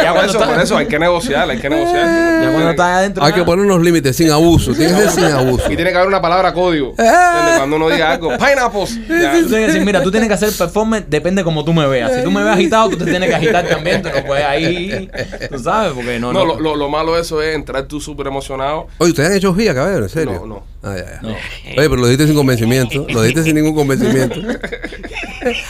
[0.03, 1.80] Ya por eso, por eso hay que negociar, hay que negociar.
[1.85, 3.25] Ya cuando estás adentro.
[3.25, 4.73] Hay que poner unos límites sin abuso.
[4.75, 5.71] Que sin abuso.
[5.71, 6.91] Y tiene que haber una palabra código.
[6.91, 7.57] ¿Entiendes?
[7.59, 8.97] Cuando uno diga algo, pineapples.
[9.09, 9.33] ya.
[9.33, 12.13] Tú tienes que decir, mira, tú tienes que hacer performance, depende como tú me veas.
[12.15, 14.03] Si tú me ves agitado, tú te tienes que agitar también.
[14.03, 15.11] Tú no puedes ahí,
[15.51, 16.55] tú sabes, porque no, No, no.
[16.55, 18.87] lo, lo, lo malo de eso es entrar tú súper emocionado.
[18.99, 20.03] Oye, ¿ustedes han hecho gira, cabrón?
[20.03, 20.41] ¿En serio?
[20.41, 20.63] No, no.
[20.83, 21.21] Ah, ya, ya.
[21.21, 21.29] No.
[21.31, 21.37] Oye,
[21.75, 23.07] pero lo dijiste sin convencimiento.
[23.11, 24.41] Lo dijiste sin ningún convencimiento.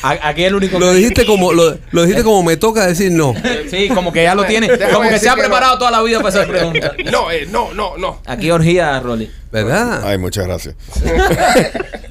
[0.03, 3.35] Aquí el único Lo dijiste como, lo, lo dijiste como me toca decir no.
[3.69, 4.69] Sí, como que ya lo tiene.
[4.93, 5.43] Como que se ha no.
[5.43, 6.93] preparado toda la vida para hacer preguntas.
[7.11, 8.21] No, eh, no, no, no.
[8.27, 9.31] Aquí orgía, Rolly.
[9.53, 10.03] ¿Verdad?
[10.05, 10.75] Ay, muchas gracias.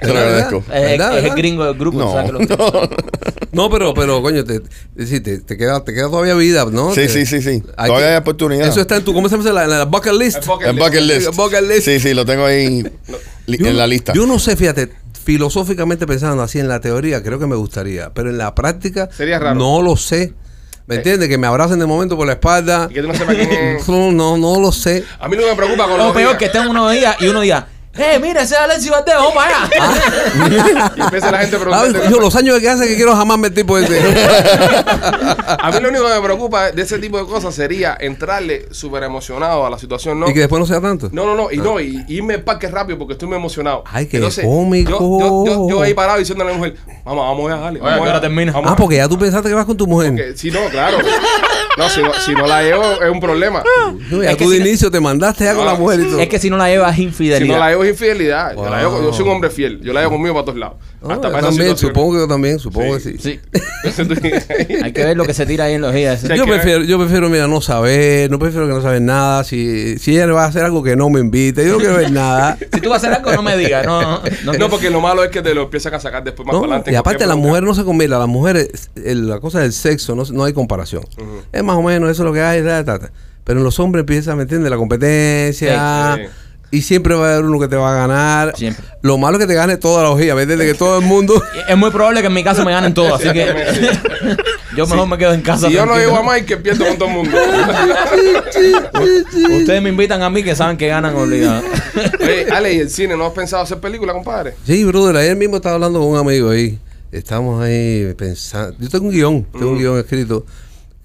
[0.01, 0.57] Te lo agradezco.
[0.73, 1.97] Es, ¿Verdad, es el gringo del grupo.
[1.99, 2.31] No, ¿sabes?
[2.47, 2.89] Que lo- no.
[3.51, 6.89] No, pero, pero, coño, te, te, te, queda, te queda todavía vida, ¿no?
[6.93, 7.63] Sí, Te- sí, sí, sí.
[7.77, 8.67] hay Todavía que- hay oportunidad.
[8.67, 9.51] Eso está en tu, ¿cómo se llama?
[9.51, 10.37] La, la bucket list.
[10.65, 11.27] En bucket list.
[11.29, 11.81] El bucket list.
[11.85, 12.83] Sí, sí, lo tengo ahí
[13.47, 14.13] li- Yo- en la lista.
[14.13, 14.91] Yo no sé, fíjate,
[15.23, 19.39] filosóficamente pensando así en la teoría, creo que me gustaría, pero en la práctica Sería
[19.39, 19.55] raro.
[19.57, 20.33] no lo sé.
[20.89, 21.29] ¿Me entiendes?
[21.29, 22.87] Que me abracen de momento por la espalda.
[22.89, 23.87] Y que tú no sepas quién es.
[23.87, 25.05] No, no, no lo sé.
[25.19, 26.37] A mí no me preocupa con O los peor, días.
[26.37, 27.67] que estén unos días y uno diga,
[27.99, 29.69] ¡eh, mira, ese es Alexis Valdés, vamos para allá!
[30.97, 32.09] Y empieza la gente a Ah, preguntar.
[32.11, 33.99] yo, los años que hace que quiero jamás meter por ese.
[35.61, 39.03] A mí lo único que me preocupa de ese tipo de cosas sería entrarle súper
[39.03, 40.29] emocionado a la situación, ¿no?
[40.29, 41.09] Y que después no sea tanto.
[41.11, 43.83] No, no, no, y no, y, y irme al parque rápido porque estoy muy emocionado.
[43.91, 44.91] Ay, qué cómico.
[44.91, 47.79] Yo, yo, yo, yo ahí parado diciéndole a la mujer, vamos, vamos a darle.
[47.81, 48.51] Oye, Vamos ¿a qué hora a- termina?
[48.51, 50.11] vamos Ah, porque ya tú pensaste que vas con tu mujer.
[50.11, 50.97] porque- Si no, claro.
[51.79, 53.63] No, si no, si no la llevo es un problema.
[54.11, 55.79] No, ya Es que tú de si no- inicio te mandaste ya con Ah, la
[55.79, 56.19] mujer y todo.
[56.19, 57.53] Es que si no la llevas es Si infidelidad.
[57.55, 58.55] no la llevo es infidelidad.
[58.55, 59.79] Yo, la llevo- yo soy un hombre fiel.
[59.81, 60.75] Yo la llevo conmigo para todos lados.
[61.01, 63.13] Hasta yo para esa también, supongo que también, supongo Sí.
[63.13, 63.39] que sí.
[63.93, 63.99] Sí.
[64.83, 66.19] Hay que ver lo que se tira ahí en los días.
[66.21, 66.27] Sí.
[66.35, 69.43] Yo prefiero, yo prefiero, mira, no saber, no prefiero que no saber nada.
[69.45, 72.11] Si, si ella va a hacer algo que no me invite, yo no quiero ver
[72.11, 72.57] nada.
[72.73, 73.85] Si tú vas a hacer algo, no me digas.
[73.85, 76.45] No, no, no, No, porque lo malo es que te lo empiezan a sacar después
[76.45, 76.61] más ¿no?
[76.61, 76.91] para adelante.
[76.91, 77.35] Y aparte, bronca.
[77.41, 78.19] mujeres no se combina.
[78.19, 81.03] Las mujeres, el- la cosa del sexo, no, no hay comparación.
[81.51, 82.61] Es más o menos eso es lo que hay.
[82.63, 83.11] ta, ta, ta.
[83.45, 84.69] Pero en los hombres empieza, ¿me entiendes?
[84.69, 86.15] La competencia.
[86.17, 86.29] Sí, sí.
[86.71, 88.55] Y siempre va a haber uno que te va a ganar.
[88.55, 88.85] Siempre.
[89.01, 90.71] Lo malo es que te gane toda la hojilla, ¿me entiendes?
[90.71, 91.41] Que todo el mundo.
[91.67, 93.45] Es muy probable que en mi caso me ganen todo, así que
[94.75, 95.67] yo mejor me quedo en casa.
[95.67, 97.37] Si yo no llevo a Mike, pierdo con todo el mundo.
[99.55, 101.61] Ustedes me invitan a mí que saben que ganan obligado.
[102.21, 103.15] Oye, Ale, ¿y el cine?
[103.15, 104.55] ¿No has pensado hacer película, compadre?
[104.65, 106.79] Sí, brother, ayer mismo estaba hablando con un amigo ahí.
[107.11, 108.75] Estamos ahí pensando.
[108.79, 110.43] Yo tengo un guion, tengo un guion escrito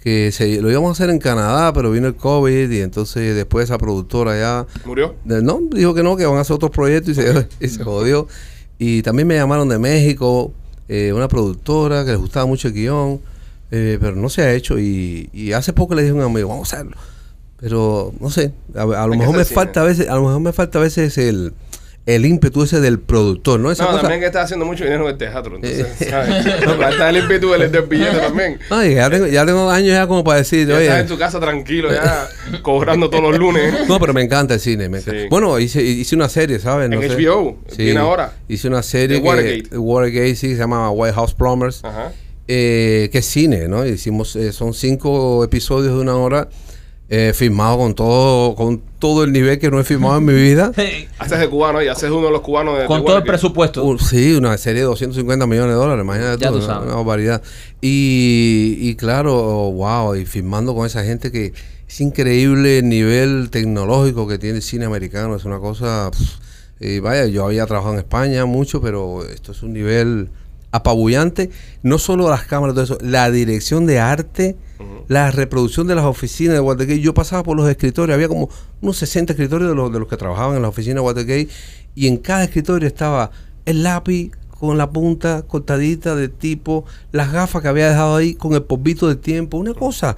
[0.04, 3.64] que se, lo íbamos a hacer en Canadá, pero vino el COVID y entonces después
[3.64, 4.66] esa productora ya.
[4.84, 5.14] ¿Murió?
[5.24, 7.82] de- No, dijo que no, que van a hacer otros proyectos y se, y se
[7.82, 8.28] jodió.
[8.78, 10.52] Y también me llamaron de México,
[10.88, 13.20] eh, una productora que les gustaba mucho el guion,
[13.70, 14.78] eh, pero no se ha hecho.
[14.78, 16.96] Y, y hace poco le dije a un amigo, vamos a hacerlo.
[17.58, 19.54] Pero no sé, a, a lo mejor me cine.
[19.54, 21.54] falta a veces, a lo mejor me falta a veces el,
[22.06, 23.70] el ímpetu ese del productor, ¿no?
[23.70, 25.56] Esa No, cosa- también que está haciendo mucho dinero en el teatro.
[25.56, 26.44] Entonces, ¿sabes?
[26.66, 28.58] No, está el ímpetu del, del billete también.
[28.68, 31.08] Ay, ya tengo, ya tengo años ya como para decir, Ya estás en oye.
[31.14, 32.28] tu casa tranquilo, ya
[32.62, 33.72] cobrando todos los lunes.
[33.88, 34.88] No, pero me encanta el cine.
[34.90, 35.20] me encanta.
[35.22, 35.26] Sí.
[35.30, 36.90] Bueno, hice, hice una serie, ¿sabes?
[36.92, 37.08] En sé.
[37.16, 38.32] HBO, viene ahora.
[38.48, 39.78] Hice una serie De que Watergate.
[39.78, 41.82] Watergate, sí, se llama White House Plumbers.
[41.84, 42.12] Ajá.
[42.46, 43.86] eh, que es cine, ¿no?
[43.86, 46.48] Hicimos, eh, son cinco episodios de una hora,
[47.16, 50.72] eh, filmado con todo, con todo el nivel que no he filmado en mi vida.
[51.18, 53.84] Haces de cubano y haces uno de los cubanos de Con de todo el presupuesto.
[53.84, 56.86] Uh, sí, una serie de 250 millones de dólares, imagínate Ya tú, tú una, sabes.
[56.88, 57.42] una barbaridad.
[57.80, 61.52] Y, y claro, wow, y filmando con esa gente que
[61.86, 66.10] es increíble el nivel tecnológico que tiene el cine americano, es una cosa...
[66.10, 66.44] pff,
[66.80, 70.30] y vaya, yo había trabajado en España mucho, pero esto es un nivel
[70.74, 71.50] apabullante,
[71.84, 74.56] no solo las cámaras, todo eso, la dirección de arte,
[75.06, 77.00] la reproducción de las oficinas de Watergate.
[77.00, 78.48] Yo pasaba por los escritorios, había como
[78.82, 81.48] unos 60 escritorios de los, de los que trabajaban en la oficina de Watergate,
[81.94, 83.30] y en cada escritorio estaba
[83.66, 88.54] el lápiz con la punta cortadita de tipo, las gafas que había dejado ahí con
[88.54, 90.16] el polvito del tiempo, una cosa.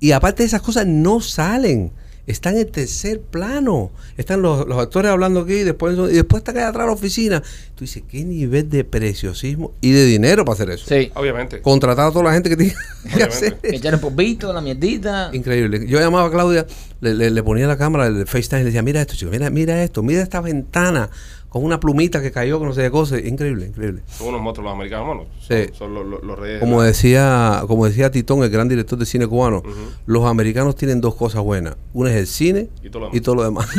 [0.00, 1.92] Y aparte de esas cosas no salen.
[2.26, 3.90] Están en tercer plano.
[4.16, 7.42] Están los, los actores hablando aquí y después, y después está acá atrás la oficina.
[7.74, 10.86] Tú dices, ¿qué nivel de preciosismo y de dinero para hacer eso?
[10.88, 11.10] Sí.
[11.16, 11.60] Obviamente.
[11.62, 13.24] Contratar a toda la gente que tiene que Obviamente.
[13.34, 13.54] hacer.
[13.58, 15.30] Que echar el polvito, la mierdita.
[15.32, 15.84] Increíble.
[15.88, 16.64] Yo llamaba a Claudia,
[17.00, 19.50] le, le- le ponía la cámara, el FaceTime y le decía, mira esto, chico, mira,
[19.50, 21.10] mira esto, mira esta ventana
[21.52, 23.18] con una plumita que cayó, con no sé qué cosa.
[23.18, 24.02] Increíble, increíble.
[24.10, 25.70] Son unos monstruos los americanos, bueno, son, Sí.
[25.76, 26.60] son los, los- los reyes.
[26.60, 29.62] Como la- decía, como decía Titón, el gran director de cine cubano,
[30.06, 31.76] los americanos tienen dos cosas buenas.
[31.92, 33.14] Una es el cine Y todo lo demás.
[33.14, 33.68] y todo lo demás.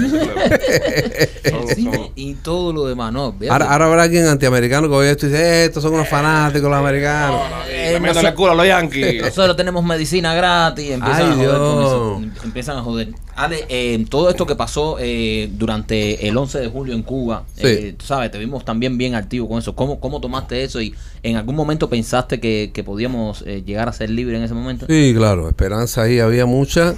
[1.43, 3.35] Son- El cine son- y todo lo demás, no.
[3.49, 6.69] ahora, ahora habrá alguien antiamericano que oye esto y dice, "Eh, estos son unos fanáticos
[6.69, 7.41] los americanos.
[7.69, 9.21] Y lamiéndole el culo a los Yankees.
[9.23, 11.85] Nosotros tenemos medicina gratis, empiezan Ay, a joder con Dios.
[11.91, 12.17] eso.
[12.17, 13.09] em- Empiezan a joder.
[13.35, 17.61] Ale, eh, todo esto que pasó eh, durante el 11 de julio en Cuba, Sí.
[17.65, 19.75] eh, tú sabes, te vimos también bien activo con eso.
[19.75, 20.93] ¿Cómo, cómo tomaste eso y
[21.23, 24.85] en algún momento pensaste que, que podíamos eh, llegar a ser libres en ese momento?
[24.87, 26.95] Sí, claro, esperanza ahí había mucha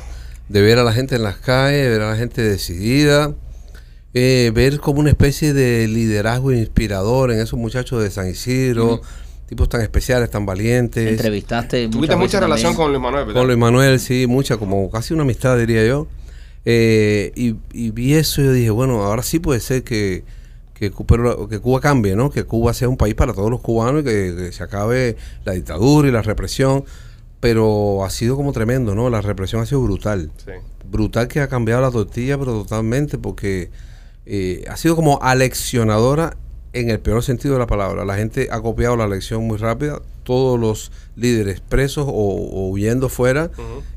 [0.49, 3.33] de ver a la gente en las calles, ver a la gente decidida,
[4.13, 9.01] eh, ver como una especie de liderazgo inspirador en esos muchachos de San Isidro,
[9.47, 11.11] tipos tan especiales, tan valientes.
[11.11, 11.87] Entrevistaste.
[11.87, 12.75] Tuviste mucha relación también.
[12.77, 13.39] con Luis Manuel, ¿verdad?
[13.41, 16.07] Con Luis Manuel, sí, mucha, como casi una amistad, diría yo.
[16.65, 20.23] Eh, y, y vi eso y yo dije, bueno, ahora sí puede ser que,
[20.73, 22.31] que, pero que Cuba cambie, ¿no?
[22.31, 25.53] Que Cuba sea un país para todos los cubanos y que, que se acabe la
[25.53, 26.83] dictadura y la represión.
[27.39, 29.09] Pero ha sido como tremendo, ¿no?
[29.11, 30.31] La represión ha sido brutal.
[30.43, 30.51] Sí.
[30.89, 33.69] Brutal que ha cambiado la tortilla, pero totalmente, porque
[34.25, 36.37] eh, ha sido como aleccionadora
[36.73, 38.03] en el peor sentido de la palabra.
[38.03, 40.01] La gente ha copiado la lección muy rápida.
[40.23, 43.51] Todos los líderes presos o, o huyendo fuera.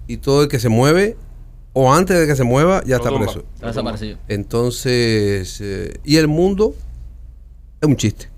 [0.06, 1.16] Y todo el que se mueve,
[1.80, 3.24] o antes de que se mueva, ya Lo está tumba.
[3.26, 3.44] preso.
[3.54, 4.18] Está desaparecido.
[4.28, 6.74] Entonces, eh, y el mundo
[7.80, 8.28] es un chiste.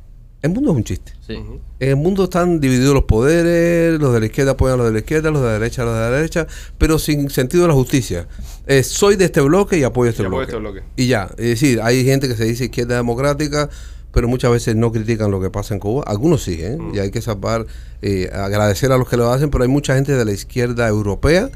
[0.42, 1.12] El mundo es un chiste.
[1.26, 1.35] Sí.
[1.81, 4.92] En el mundo están divididos los poderes, los de la izquierda apoyan a los de
[4.92, 7.68] la izquierda, los de la derecha a los de la derecha, pero sin sentido de
[7.68, 8.26] la justicia.
[8.66, 10.44] Eh, soy de este bloque y apoyo este, Y bloque.
[10.44, 10.83] este bloque.
[10.96, 13.70] Y ya, es decir, hay gente que se dice izquierda democrática,
[14.12, 16.05] pero muchas veces no critican lo que pasa en Cuba.
[16.07, 16.76] Algunos sí, ¿eh?
[16.79, 16.94] Mm.
[16.94, 17.66] y hay que salvar,
[18.03, 21.50] eh, agradecer a los que lo hacen, pero hay mucha gente de la izquierda europea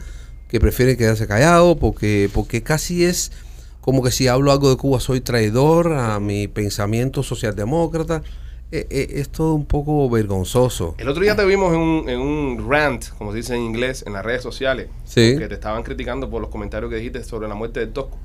[0.54, 3.32] que prefiere quedarse callado porque, porque casi es
[3.80, 8.22] como que si hablo algo de Cuba soy traidor a mi pensamiento socialdemócrata.
[8.70, 10.94] Eh, eh, es todo un poco vergonzoso.
[10.98, 14.04] El otro día te vimos en un, en un rant, como se dice en inglés,
[14.06, 14.90] en las redes sociales.
[15.04, 15.36] Sí.
[15.36, 18.16] Que te estaban criticando por los comentarios que dijiste sobre la muerte del Tosco.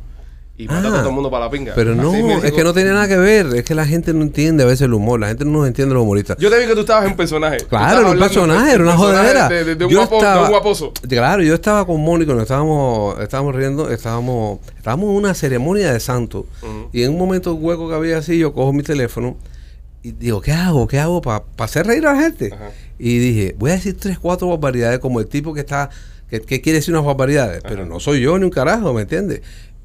[0.60, 1.72] Y Ah, a todo el mundo para la pinga.
[1.74, 3.48] Pero no, es que no tiene nada que ver.
[3.56, 5.18] Es que la gente no entiende a veces el humor.
[5.20, 6.36] La gente no nos entiende los humoristas.
[6.38, 7.60] Yo te vi que tú estabas en personaje.
[7.70, 9.48] Claro, era un personaje, era una jodedera.
[9.48, 10.92] De, de- de un Yo guapo, de un guaposo.
[11.08, 16.00] Claro, yo estaba con Mónico, nos estábamos, estábamos riendo, estábamos, estábamos en una ceremonia de
[16.02, 16.46] santo.
[16.92, 19.38] Y en un momento hueco que había así, yo cojo mi teléfono
[20.04, 20.88] y digo, ¿qué hago?
[20.88, 22.52] ¿Qué hago para hacer reír a la gente?
[22.54, 22.72] Ajá.
[22.98, 25.90] Y dije, voy a decir tres, cuatro barbaridades como el tipo que está,
[26.30, 29.42] que, que quiere decir unas barbaridades, pero no soy yo ni un carajo, ¿me entiendes?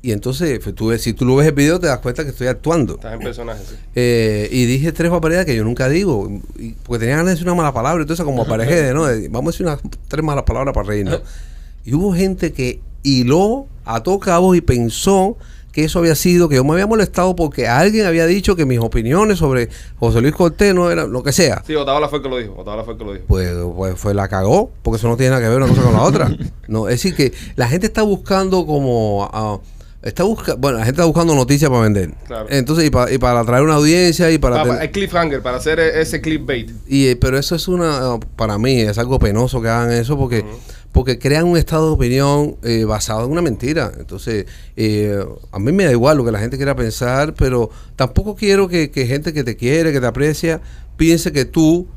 [0.07, 2.47] Y entonces, pues, tú si tú lo ves el video, te das cuenta que estoy
[2.49, 2.97] actuando.
[2.97, 3.75] Estás en personaje, sí.
[3.95, 7.47] Eh, y dije tres barbaridades que yo nunca digo, y- porque tenía ganas de decir
[7.47, 9.07] una mala palabra, entonces como aparejé, ¿no?
[9.07, 11.23] De, Vamos a decir unas tres malas palabras para reírnos.
[11.87, 15.37] Y hubo gente que hiló, ató cabos y pensó
[15.73, 18.79] que eso había sido, que yo me había molestado porque alguien había dicho que mis
[18.79, 21.63] opiniones sobre José Luis Cortés no eran lo que sea.
[21.67, 22.55] Sí, Otaola fue el que lo dijo.
[22.57, 23.25] Otaola fue el que lo dijo.
[23.27, 25.93] Pues, pues fue la cagó, porque eso no tiene nada que ver una cosa con
[25.95, 26.37] la otra.
[26.69, 29.29] No, es decir, que la gente está buscando como...
[29.33, 29.59] ah,
[30.05, 32.13] está busca, bueno, la gente está buscando noticias para vender.
[32.27, 32.47] Claro.
[32.51, 34.61] Entonces, y, pa- y para atraer una audiencia y para...
[34.61, 36.71] Ah, ten- pa- el cliffhanger, para hacer e- ese clickbait.
[36.87, 40.45] y, eh, pero eso es una, para mí es algo penoso que hagan eso porque,
[40.93, 43.91] porque crean un estado de opinión eh, basado en una mentira.
[43.99, 45.19] Entonces, eh,
[45.51, 48.91] a mí me da igual lo que la gente quiera pensar, pero tampoco quiero que,
[48.91, 50.61] que gente que te quiere, que te aprecia,
[50.97, 51.89] piense que tú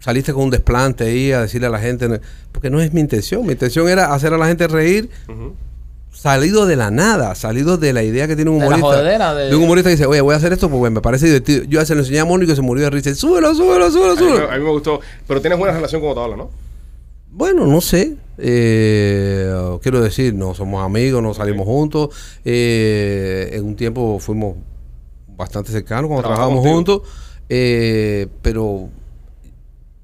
[0.00, 2.20] saliste con un desplante ahí a decirle a la gente,
[2.52, 3.44] porque no es mi intención.
[3.44, 5.10] Mi intención era hacer a la gente reír.
[6.12, 8.88] Salido de la nada, salido de la idea que tiene un De la humorista.
[9.02, 11.64] jodedera de- un humorista que dice, oye, voy a hacer esto porque me parece divertido.
[11.64, 13.14] Yo se lo enseñé a Mónico y se murió de risa.
[13.14, 14.48] Súbelo, súbelo, súbelo, A mí, súbelo.
[14.48, 15.00] me- a mí me gustó.
[15.26, 16.50] Pero tienes buena relación con Otaola, ¿no?
[17.30, 18.16] Bueno, no sé.
[18.38, 22.08] Eh, quiero decir, no somos amigos, no salimos juntos.
[22.44, 24.56] Eh, en un tiempo fuimos
[25.36, 27.02] bastante cercanos cuando trabajábamos juntos.
[27.48, 28.88] Eh, pero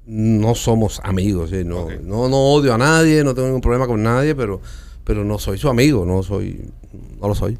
[0.05, 1.49] no somos amigos.
[1.49, 1.63] ¿sí?
[1.65, 1.93] No, Ok.
[2.03, 4.61] no, no odio a nadie, no tengo ningún problema con nadie, pero,
[5.05, 6.65] pero no soy su amigo, no soy,
[7.21, 7.57] no lo soy.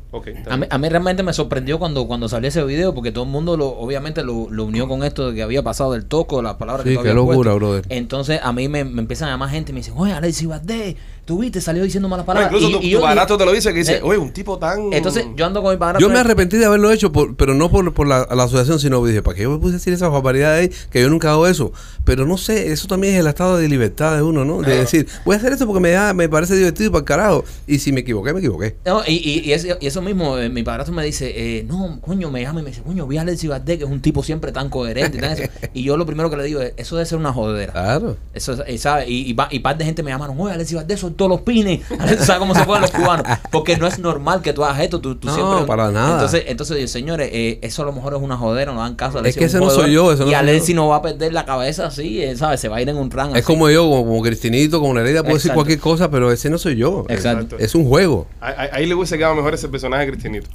[0.50, 3.30] A mí, a mí realmente me sorprendió cuando, cuando salió ese video porque todo el
[3.30, 6.56] mundo lo, obviamente lo, lo unió con esto de que había pasado del toco, las
[6.56, 7.56] palabras que Sí, tú qué habías locura, puesto.
[7.60, 7.86] brother.
[7.90, 10.96] Entonces a mí me, me empiezan a llamar gente y me dicen, oye, Alexis Valdés,
[11.26, 12.52] tú viste, salió diciendo malas No, palabras.
[12.54, 14.94] incluso Y- tu, y padrastro te lo dice, que dice, Eh, oye, un tipo tan...
[14.94, 16.08] Entonces yo ando con mi padrastro.
[16.08, 19.04] Yo me arrepentí de haberlo hecho, por- pero no por, por la, la asociación, sino
[19.06, 20.88] dije, ¿para qué yo me puse a decir esas barbaridades ahí?
[20.92, 21.72] Que yo nunca hago eso.
[22.04, 24.58] Pero no sé, eso también es el estado de libertad de uno, ¿no?
[24.60, 24.80] De Claro.
[24.82, 27.44] decir, voy a hacer esto porque me, da, me parece divertido para el carajo.
[27.68, 28.76] Y si me equivoqué, me equivoqué.
[28.86, 32.00] No, y, y, y eso, y eso mismo, eh, mi padrastro me dice, eh, no,
[32.02, 34.52] coño, me llama y me dice, coño, vi a Valdés, que es un tipo siempre
[34.52, 35.44] tan coherente y tan eso.
[35.74, 37.74] Y yo lo primero que le digo es, eso debe ser una jodera.
[37.74, 38.18] Claro.
[38.34, 39.10] Eso, es- y, ¿sabe?
[39.10, 41.82] Y, y, y par de gente me llamaron, oye, Alexis Valdés soltó los pines.
[42.20, 43.26] ¿Sabes cómo se ponen los cubanos?
[43.52, 45.00] Porque no es normal que tú hagas esto.
[45.00, 45.66] Tú, tú No, siempre...
[45.66, 46.14] para nada.
[46.14, 49.18] Entonces, entonces señores, eh, eso a lo mejor es una jodera, no dan caso.
[49.18, 51.34] Es Alexis que ese no soy yo, ese no Y Alexis no va a perder
[51.34, 52.60] la cabeza así, eh, ¿sabes?
[52.60, 53.36] Se va a ir en un rango.
[53.36, 55.56] Es como yo, como, como Cristinito, como Nereida, puedo decir Exacto.
[55.56, 57.06] cualquier cosa, pero ese no soy yo.
[57.10, 57.56] Exacto.
[57.60, 58.28] Es un juego.
[58.42, 60.50] Ahí, ahí- ahí le hubiese quedado mejor ese personaje de Cristinito.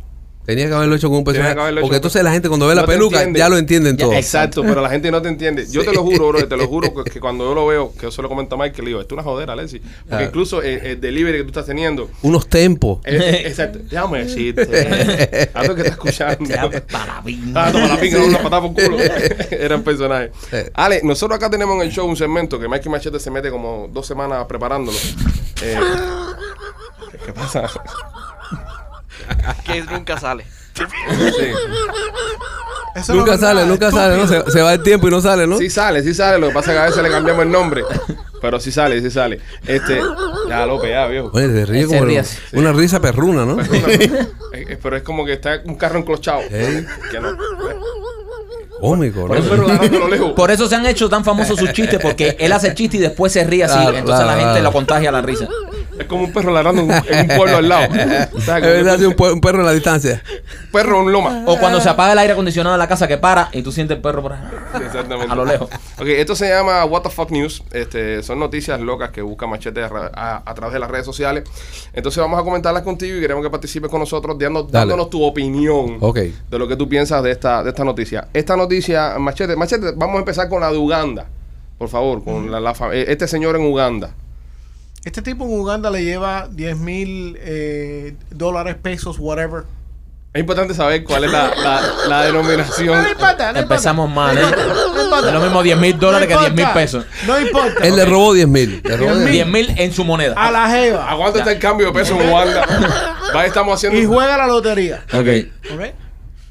[0.51, 1.55] Tenía que haberlo hecho con un personaje.
[1.55, 4.13] Porque con- entonces la gente cuando ve la No peluca ya lo entienden todo.
[4.13, 5.67] Exacto, pero la gente no te entiende.
[5.71, 8.03] Yo te lo juro, bro, te lo juro que, que cuando yo lo veo, que
[8.03, 9.81] yo se lo comento a Mike, que le digo, esto es una jodera, Alexis.
[9.81, 10.25] Porque Claro.
[10.25, 12.99] incluso el, el delivery que tú estás teniendo, Unos tempos.
[13.05, 16.45] eh, exacto, déjame decirte, algo que estás escuchando.
[16.45, 17.53] Llama Parabín.
[17.57, 18.99] Ah, la pinga, una patada por culo.
[19.51, 20.31] Eran personajes.
[20.53, 20.71] Eh.
[20.75, 23.89] Ale, nosotros acá tenemos en el show un segmento que Mikey Machete se mete como
[23.93, 24.97] dos semanas preparándolo.
[25.63, 25.77] Eh,
[27.25, 27.69] ¿Qué pasa?
[29.65, 30.45] Que nunca sale.
[30.75, 30.85] Sí.
[32.95, 34.27] Eso no Nunca sale, nunca sale, ¿no?
[34.27, 35.59] Se, se va el tiempo y no sale, ¿no?
[35.59, 36.39] Sí sale, sí sale.
[36.39, 37.85] Lo que pasa es que a veces le cambiamos el nombre.
[38.41, 39.41] Pero sí sale, sí sale.
[39.67, 40.01] Este,
[40.49, 41.31] ya López, ya, viejo.
[41.33, 42.39] Oye, se ríe Se como ríe el- así.
[42.53, 43.61] una risa perruna, ¿no?
[43.61, 46.41] Eh, eh, Pero es como que está un carro enclochado.
[46.51, 46.87] Ey.
[47.11, 47.37] Que no.
[48.81, 50.35] Cómico, Por.
[50.35, 53.31] Por eso se han hecho tan famosos sus chistes, porque él hace chiste y después
[53.33, 53.75] se ríe así.
[53.79, 54.63] Claro, entonces la gente claro.
[54.65, 55.47] lo contagia la risa.
[56.01, 57.95] Es como un perro ladrando en un, en un pueblo al lado.
[57.95, 60.23] Es verdad, hace un, perro en la distancia.
[60.73, 61.45] Perro en un loma.
[61.47, 63.97] O cuando se apaga el aire acondicionado en la casa que para y tú sientes
[63.97, 64.41] el perro por ahí.
[64.85, 65.31] Exactamente.
[65.33, 65.69] A lo lejos.
[65.99, 67.63] Ok, esto se llama What the Fuck News.
[67.73, 71.05] Este, son noticias locas que busca Machete a, ra- a- a través de las redes
[71.07, 71.45] sociales.
[71.93, 74.73] Entonces vamos a comentarlas contigo y queremos que participes con nosotros dando- Dale.
[74.91, 76.19] dándonos tu opinión Ok.
[76.51, 78.29] de lo que tú piensas de esta, de esta noticia.
[78.33, 81.27] Esta noticia, Machete, Machete, vamos a empezar con la de Uganda.
[81.79, 84.11] Por favor, con la, la fa- eh, este señor en Uganda.
[85.05, 89.65] Este tipo en Uganda le lleva 10 mil eh, dólares, pesos, whatever.
[90.33, 93.03] Es importante saber cuál es la, la, la denominación.
[93.03, 94.33] No importa, no Empezamos importa.
[94.35, 94.57] mal, ¿eh?
[94.95, 95.27] No importa.
[95.29, 97.05] Es lo mismo 10 mil dólares que No 10 mil pesos.
[97.27, 97.83] No importa.
[97.83, 98.81] Él le robó 10 mil.
[98.85, 100.35] Le robó 10 10 10 mil en su moneda.
[100.37, 101.11] A la jeva.
[101.11, 102.65] ¿A cuánto está el cambio de peso en Uganda?
[103.35, 103.99] Va, estamos haciendo.
[103.99, 105.03] Y juega la lotería.
[105.13, 105.27] Ok.
[105.75, 105.81] ¿Ok?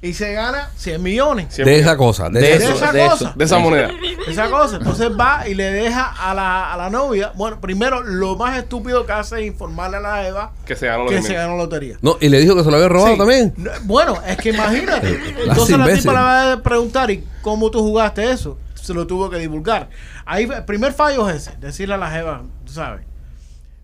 [0.02, 1.58] Y se gana 100 millones.
[1.58, 2.30] De esa cosa.
[2.30, 3.16] De, De esa De eso, esa de cosa.
[3.26, 3.34] eso.
[3.36, 3.90] de esa moneda.
[4.28, 4.78] Esa cosa.
[4.78, 7.34] Entonces va y le deja a la, a la novia.
[7.36, 11.06] Bueno, primero, lo más estúpido que hace es informarle a la Eva Que se ganó
[11.06, 11.98] que 10 se ganó lotería.
[12.02, 13.18] No, y le dijo que se lo había robado Sí.
[13.18, 13.54] también.
[13.58, 15.20] No, Bueno, es que imagínate.
[15.46, 18.58] Entonces la tipa le va a preguntar, ¿y cómo tú jugaste eso?
[18.76, 19.90] Se lo tuvo que divulgar.
[20.26, 23.02] Ahí, el primer fallo es ese, decirle a la jeva, tú sabes,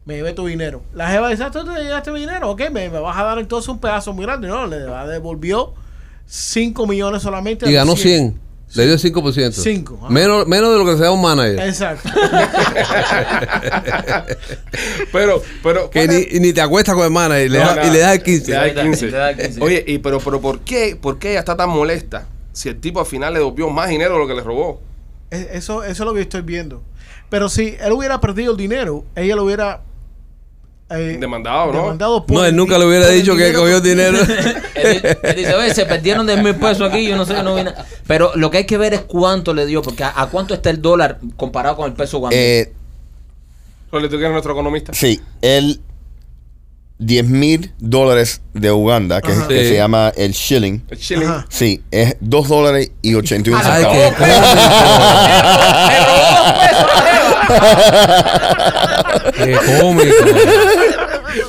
[0.05, 0.81] me llevé tu dinero.
[0.93, 2.51] La jeva dice, "Ah, ¿tú te llevaste mi dinero?
[2.51, 4.47] Ok, me, me vas a dar entonces un pedazo muy grande.
[4.47, 5.73] No, le devolvió
[6.25, 7.69] 5 millones solamente.
[7.69, 8.31] Y ganó 100.
[8.31, 8.45] 100.
[8.75, 9.51] Le dio 5%.
[9.53, 10.09] Cinco, ajá.
[10.09, 11.59] Menos, menos de lo que se da un manager.
[11.61, 12.09] Exacto.
[15.11, 15.89] Pero, pero.
[15.89, 17.87] Que ¿cuál es- ni, ni te acuestas con el manager y le, No, da, nada.
[17.87, 18.51] y le da el 15.
[18.51, 19.05] Le da el Te da- 15.
[19.07, 19.61] te da el 15.
[19.63, 20.97] Oye, y pero, pero ¿por qué?
[20.99, 22.27] ¿Por qué ella está tan molesta?
[22.53, 24.81] Si el tipo al final le devolvió más dinero de lo que le robó.
[25.29, 26.81] Es- Eso, eso es lo que estoy viendo.
[27.29, 29.81] Pero si él hubiera perdido el dinero, ella lo hubiera
[30.89, 31.81] eh, Demandado, ¿no?
[31.81, 34.17] demandado por No, él nunca le hubiera dicho que cogió dinero.
[34.75, 37.55] Él, él dice, oye, se perdieron 10 mil pesos aquí, yo no sé, yo no
[37.55, 37.85] vi nada.
[38.05, 40.69] Pero lo que hay que ver es cuánto le dio, porque a, a cuánto está
[40.69, 42.35] el dólar comparado con el peso guandú.
[42.37, 42.71] Eh,
[43.89, 44.93] tú que eres nuestro economista.
[44.93, 45.79] sí, el
[46.99, 49.47] 10 mil dólares de Uganda, que, Ajá.
[49.47, 49.69] que Sí.
[49.69, 50.83] se llama el shilling.
[50.89, 51.27] El chilling.
[51.27, 51.45] Ajá.
[51.49, 54.15] Sí, es 2 dólares y 81 Ay, Ay, centavos.
[59.37, 60.25] qué cómico.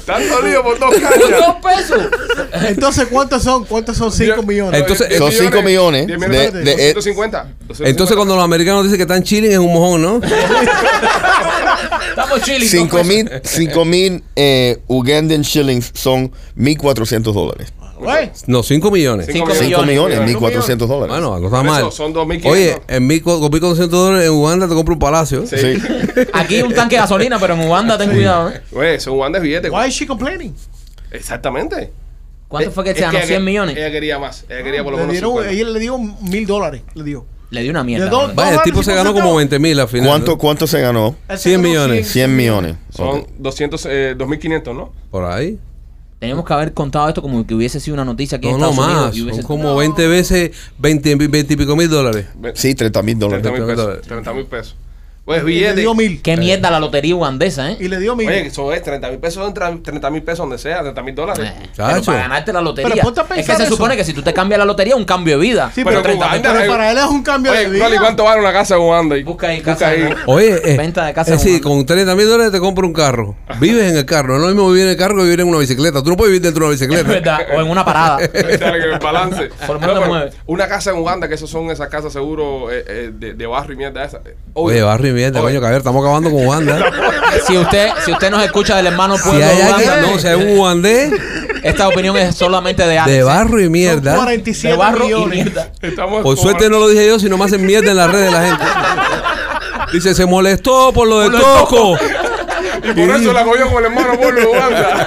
[0.04, 1.30] Tanto lío por dos ¡Con cañas.
[1.30, 2.02] dos pesos!
[2.68, 3.64] Entonces, ¿cuántos son?
[3.64, 4.80] ¿Cuántos son 5 millones?
[4.80, 7.54] Entonces, Son cinco millones diez de- millones, de- 250.
[7.80, 10.20] Entonces cuando los americanos dicen que están chilling es un mojón, ¿no?
[12.10, 12.68] Estamos chilling.
[12.68, 17.72] 5 dos mil, cinco mil eh, Ugandan shillings son 1.400 dólares.
[17.98, 19.26] Güey, No, 5 millones.
[19.30, 20.36] Cinco 5 millones, millones.
[20.36, 21.08] 1.400 dólares.
[21.08, 21.92] Bueno, no está eso mal.
[21.92, 22.46] son 2.500.
[22.50, 25.46] Oye, en mi, con 1.400 dólares en Uganda te compro un palacio.
[25.46, 25.56] Sí.
[25.56, 25.74] Sí.
[26.32, 28.60] Aquí un tanque de gasolina, pero en Uganda ten cuidado, ¿eh?
[28.74, 29.70] Oye, son guantes billetes.
[29.70, 30.54] why is she complaining?
[31.10, 31.90] Exactamente.
[32.48, 33.18] ¿Cuánto Eh, fue que es se ganó?
[33.18, 33.76] ella 100 que- millones.
[33.76, 34.44] Ella quería más.
[34.48, 35.52] Ella quería por lo menos dieron, 50.
[35.52, 36.82] ella le dio mil dólares.
[36.94, 37.26] Le dio.
[37.50, 38.10] Le dio una mierda.
[38.34, 40.08] Vaya, el tipo se ganó como 20 mil al final.
[40.08, 40.36] ¿Cuánto.
[40.38, 41.16] ¿Cuánto se ganó?
[41.28, 42.08] Él se 100 ganó millones.
[42.10, 42.76] 100 millones.
[42.90, 43.28] Son Ok.
[43.38, 44.92] 200, eh, 2.500, ¿no?
[45.10, 45.58] Por ahí.
[46.18, 48.70] Tenemos que haber contado esto como que hubiese sido una noticia aquí No, en no
[48.70, 49.06] Estados Unidos.
[49.06, 49.14] más.
[49.16, 52.26] y Son hubiese- como 20 veces 20, 20 y pico mil dólares.
[52.54, 53.44] Sí, 30 mil 30 dólares.
[53.44, 53.84] mil 30 pesos.
[53.84, 54.06] dólares.
[54.08, 54.76] 30 mil pesos.
[55.26, 56.22] Pues Y le dio mil.
[56.22, 57.76] Qué mierda la lotería ugandesa, ¿eh?
[57.80, 58.28] Y le dio mil.
[58.28, 61.44] Oye, eso es 30 mil pesos, 30 mil pesos donde sea, 30 mil dólares.
[61.52, 62.92] Eh, pero para ganarte la lotería.
[62.92, 63.74] Pero ponte a es que se eso.
[63.74, 65.72] supone que si tú te cambias la lotería es un cambio de vida.
[65.74, 67.84] sí, pero pero, en Uganda, pero eh, para él es un cambio Oye, de vida.
[67.86, 69.16] Rolly, ¿cuánto vale una casa en Uganda?
[69.24, 69.88] Busca ahí Busca casa.
[69.88, 70.02] ahí.
[70.08, 70.32] ¿no?
[70.32, 73.34] Oye, eh, Venta de casa es decir, con 30 mil dólares te compras un carro.
[73.58, 74.28] Vives en el carro.
[74.38, 76.04] No es lo mismo vivir en el carro que vivir en una bicicleta.
[76.04, 77.08] Tú no puedes vivir dentro de una Es bicicleta.
[77.08, 77.40] verdad.
[77.56, 78.18] O en una parada.
[78.18, 79.48] Dale, que me balance.
[79.66, 80.30] Por te pero mueve.
[80.46, 83.74] Una casa en Uganda, que esas son esas casas seguro eh, eh, de, de barrio
[83.74, 84.18] y mierda esa.
[84.24, 85.48] Eh, Oye, barrio y mierda, Oye.
[85.48, 86.92] coño, cabrón, estamos acabando con Uganda.
[87.46, 90.18] si usted si usted nos escucha del hermano Si pueblo hay de alguien, Uganda, no,
[90.18, 91.12] si hay un ugandés
[91.66, 93.16] esta opinión es solamente de Alex.
[93.16, 94.14] de barro y Son mierda.
[94.14, 95.44] 47 De barro y millones.
[95.44, 95.72] mierda.
[95.82, 98.30] Estamos Por suerte no lo dije yo, sino me hacen mierda en las redes de
[98.30, 98.64] la gente.
[99.92, 101.96] Dice, se molestó por lo de Por Toco.
[102.84, 105.06] Y por eso la cogió con el hermano pueblo de Uganda.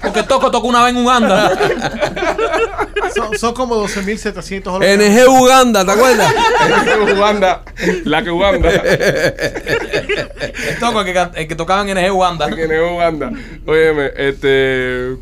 [0.00, 1.52] Porque Toco tocó una vez en Uganda.
[3.14, 4.98] Son, son como 12.700 dólares.
[4.98, 6.34] NG Uganda, ¿te acuerdas?
[7.16, 7.62] Uganda,
[8.04, 8.70] la que Uganda.
[8.70, 8.88] El
[10.80, 12.54] Toco, el que, el que tocaba en NG Uganda.
[12.54, 13.32] que es Uganda.
[13.66, 15.16] Óyeme, este.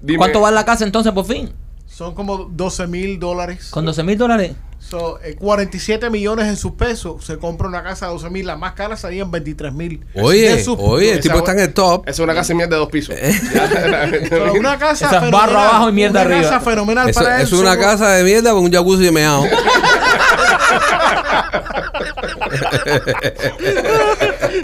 [0.00, 1.52] Dime, ¿Cuánto vale la casa entonces por fin?
[1.86, 3.68] Son como 12 mil dólares.
[3.70, 4.52] Con 12 mil dólares.
[4.90, 7.24] So, eh, 47 millones en sus pesos.
[7.24, 8.44] Se compra una casa de 12 mil.
[8.44, 10.04] La más cara serían 23 mil.
[10.14, 12.08] Oye, oye, el tipo está en el top.
[12.08, 13.14] Es una casa de mierda de dos pisos.
[14.58, 15.30] una casa Esa es fenomenal.
[15.32, 16.50] barro abajo y mierda una arriba.
[16.50, 17.42] casa fenomenal Eso- para él.
[17.44, 19.44] es una casa de mierda con un jacuzzi de meado.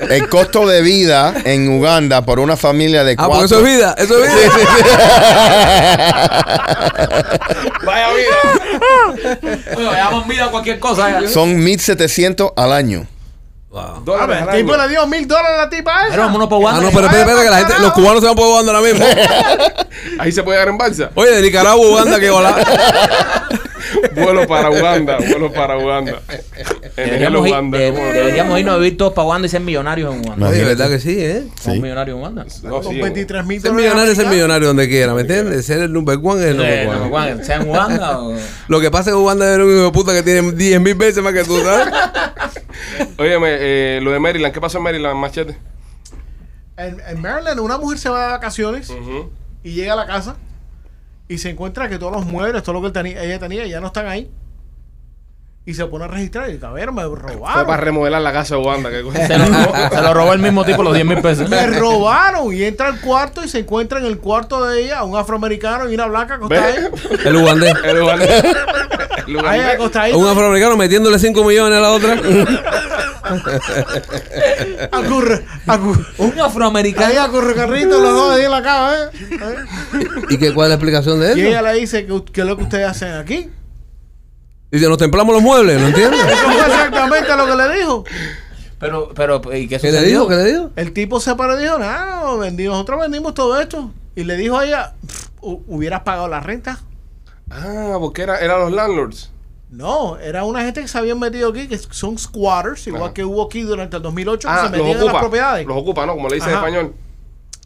[0.09, 3.49] El costo de vida en Uganda por una familia de Ah, cuatro.
[3.49, 4.51] porque eso es vida, eso es vida.
[7.85, 9.39] Vaya vida.
[9.77, 9.87] Oye,
[10.25, 11.29] damos a cualquier cosa.
[11.29, 13.07] Son 1.700 al año.
[13.75, 14.83] A Dólares ver, al el tipo año.
[14.85, 16.11] le dio mil dólares a la tipa esa.
[16.11, 18.35] Pero vámonos por Ah, no, pero espérate, espérate, que la gente, los cubanos se van
[18.37, 19.05] por Uganda ahora mismo.
[20.19, 21.11] Ahí se puede dar en balsa.
[21.15, 22.57] Oye, de Nicaragua a Uganda, que hola.
[24.15, 26.21] Vuelo para Uganda, vuelo para Uganda.
[26.97, 27.79] Deberíamos, ir- Uganda.
[27.79, 28.13] de- ¿cómo no?
[28.13, 30.49] deberíamos irnos a vivir todos para Uganda y ser millonarios en Uganda.
[30.49, 31.45] Oye, verdad que sí, ¿eh?
[31.61, 32.47] Somos millonarios en Uganda.
[32.63, 35.67] No, sí, 23 mil Ser millonario es ser millonario donde quiera, ¿me entiendes?
[35.67, 37.45] Ser el number one es el number no, one.
[37.45, 38.35] Sea en Uganda o...
[38.69, 40.95] Lo que pasa es que Uganda es un hijo de puta que tiene 10 mil
[40.95, 41.89] veces más que tú, ¿sabes?
[43.19, 45.57] Óyeme, eh, lo de Maryland, ¿qué pasó en Maryland, Machete?
[46.77, 49.31] En, en Maryland, una mujer se va de vacaciones Ujú.
[49.63, 50.37] y llega a la casa
[51.29, 53.81] y se encuentra que todos los muebles, todo lo que él tenía- ella tenía, ya
[53.81, 54.31] no están ahí.
[55.69, 57.81] Y se pone a registrar y dice, a ver, me Fue para robaron.
[57.81, 58.89] remodelar la casa de Uganda.
[58.89, 61.51] que- Se lo, robó, se lo robó el mismo tipo los 10 mil pesos.
[61.51, 65.17] Me robaron y entra al cuarto y se encuentra en el cuarto de ella un
[65.19, 66.77] afroamericano y una blanca acostada ahí.
[67.25, 67.75] El ugandés.
[69.27, 70.19] El Ahí acostadito.
[70.19, 72.13] Un afroamericano metiéndole 5 millones a la otra.
[74.93, 76.05] Acurre, acurre.
[76.19, 77.21] Un Ahí afroamericano.
[77.23, 79.11] acurre carrito, los dos ahí en la cama, ¿eh?
[79.33, 80.05] ¿Eh?
[80.31, 81.49] ¿Y qué, cuál es la explicación de Y eso?
[81.49, 83.51] ella le dice, ¿qué, qué es lo que ustedes hacen aquí?
[84.71, 86.21] Dice, nos templamos los muebles, ¿no entiendes?
[86.27, 88.05] Eso fue exactamente lo que le dijo.
[88.79, 90.29] Pero, pero, ¿y qué ¿Qué le dijo?
[90.29, 90.71] ¿Qué le dijo?
[90.77, 93.91] El tipo se paró y dijo, nada, no, vendí- nosotros vendimos todo esto.
[94.15, 96.81] Y le dijo a ella, "Pff, hu- ¿hubieras pagado la renta?
[97.51, 99.31] Ah, porque era, eran los landlords.
[99.71, 103.15] No, era una gente que se habían metido aquí, que son squatters, igual Ajá.
[103.15, 105.21] que hubo aquí durante el 2008, que Ah, se los metían en las ocupa.
[105.21, 105.67] propiedades.
[105.67, 106.15] Los ocupa, ¿no?
[106.15, 106.95] Como le dice en español.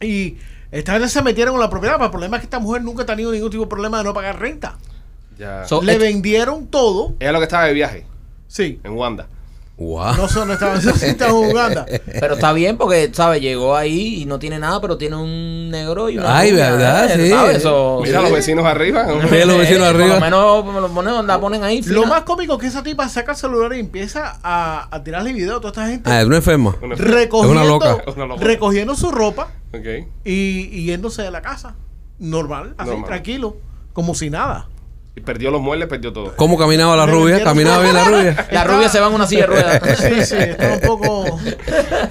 [0.01, 0.37] Y
[0.71, 3.03] esta gente se metieron en la propiedad, pero el problema es que esta mujer nunca
[3.03, 4.77] ha tenido ningún tipo de problema de no pagar renta.
[5.41, 5.65] Ya.
[5.67, 7.15] So- Le vendieron todo.
[7.19, 8.05] Ella lo que estaba de viaje
[8.47, 9.27] Sí, en Uganda.
[9.77, 10.15] Wow.
[10.15, 11.85] no sé dónde estaban, sí estaban en Uganda.
[12.19, 13.41] Pero está bien porque, ¿sabes?
[13.41, 17.05] Llegó ahí y no tiene nada, pero tiene un negro y una Ay, rubia, ¿verdad?
[17.05, 17.13] ¿eh?
[17.15, 17.21] Sí.
[17.33, 18.23] Mira, sí.
[18.23, 19.07] los vecinos arriba.
[19.07, 20.19] Sí, los vecinos arriba.
[20.19, 21.81] Por lo menos me lo ponen, la ponen ahí.
[21.81, 25.33] Lo más cómico es que esa tipa saca el celular y empieza a, a tirarle
[25.33, 26.07] video a toda esta gente.
[26.11, 26.75] Ah, es una enferma.
[26.79, 28.03] Recogiendo, Es una loca.
[28.05, 28.43] Es una loca.
[28.43, 29.47] recogiendo su ropa
[30.23, 31.73] y, y yéndose de la casa.
[32.19, 33.07] Normal, así, Normal.
[33.07, 33.57] tranquilo,
[33.93, 34.67] como si nada.
[35.15, 36.35] Y perdió los muebles, perdió todo.
[36.37, 37.43] ¿Cómo caminaba la rubia?
[37.43, 38.47] ¿Caminaba bien la rubia?
[38.51, 39.81] La rubia se va en una silla de ruedas.
[39.99, 41.39] Sí, sí, está un poco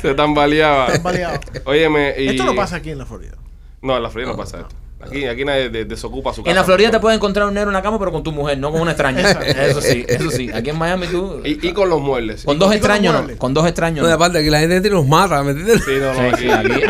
[0.03, 0.88] Se tambaleaba.
[1.03, 1.40] baleado.
[1.64, 2.28] Óyeme, y...
[2.28, 3.36] Esto no pasa aquí en la Florida.
[3.80, 4.74] No, en la Florida no pasa esto.
[5.03, 6.51] Aquí, aquí nadie de- desocupa su casa.
[6.51, 8.59] En la Florida te puedes encontrar un negro en la cama, pero con tu mujer,
[8.59, 9.22] no con una extraña.
[9.30, 10.51] Eso sí, eso sí.
[10.53, 11.40] Aquí en Miami tú.
[11.42, 12.44] Y, y con los muebles.
[12.44, 13.36] Con dos extraños, muebles.
[13.36, 13.40] no.
[13.40, 14.03] Con dos extraños.
[14.03, 14.14] No, y no.
[14.16, 15.82] aparte que la gente nos mata, ¿me entiendes?
[15.86, 16.68] Sí, no, no, Sí, aquí.
[16.68, 16.82] sí, aquí,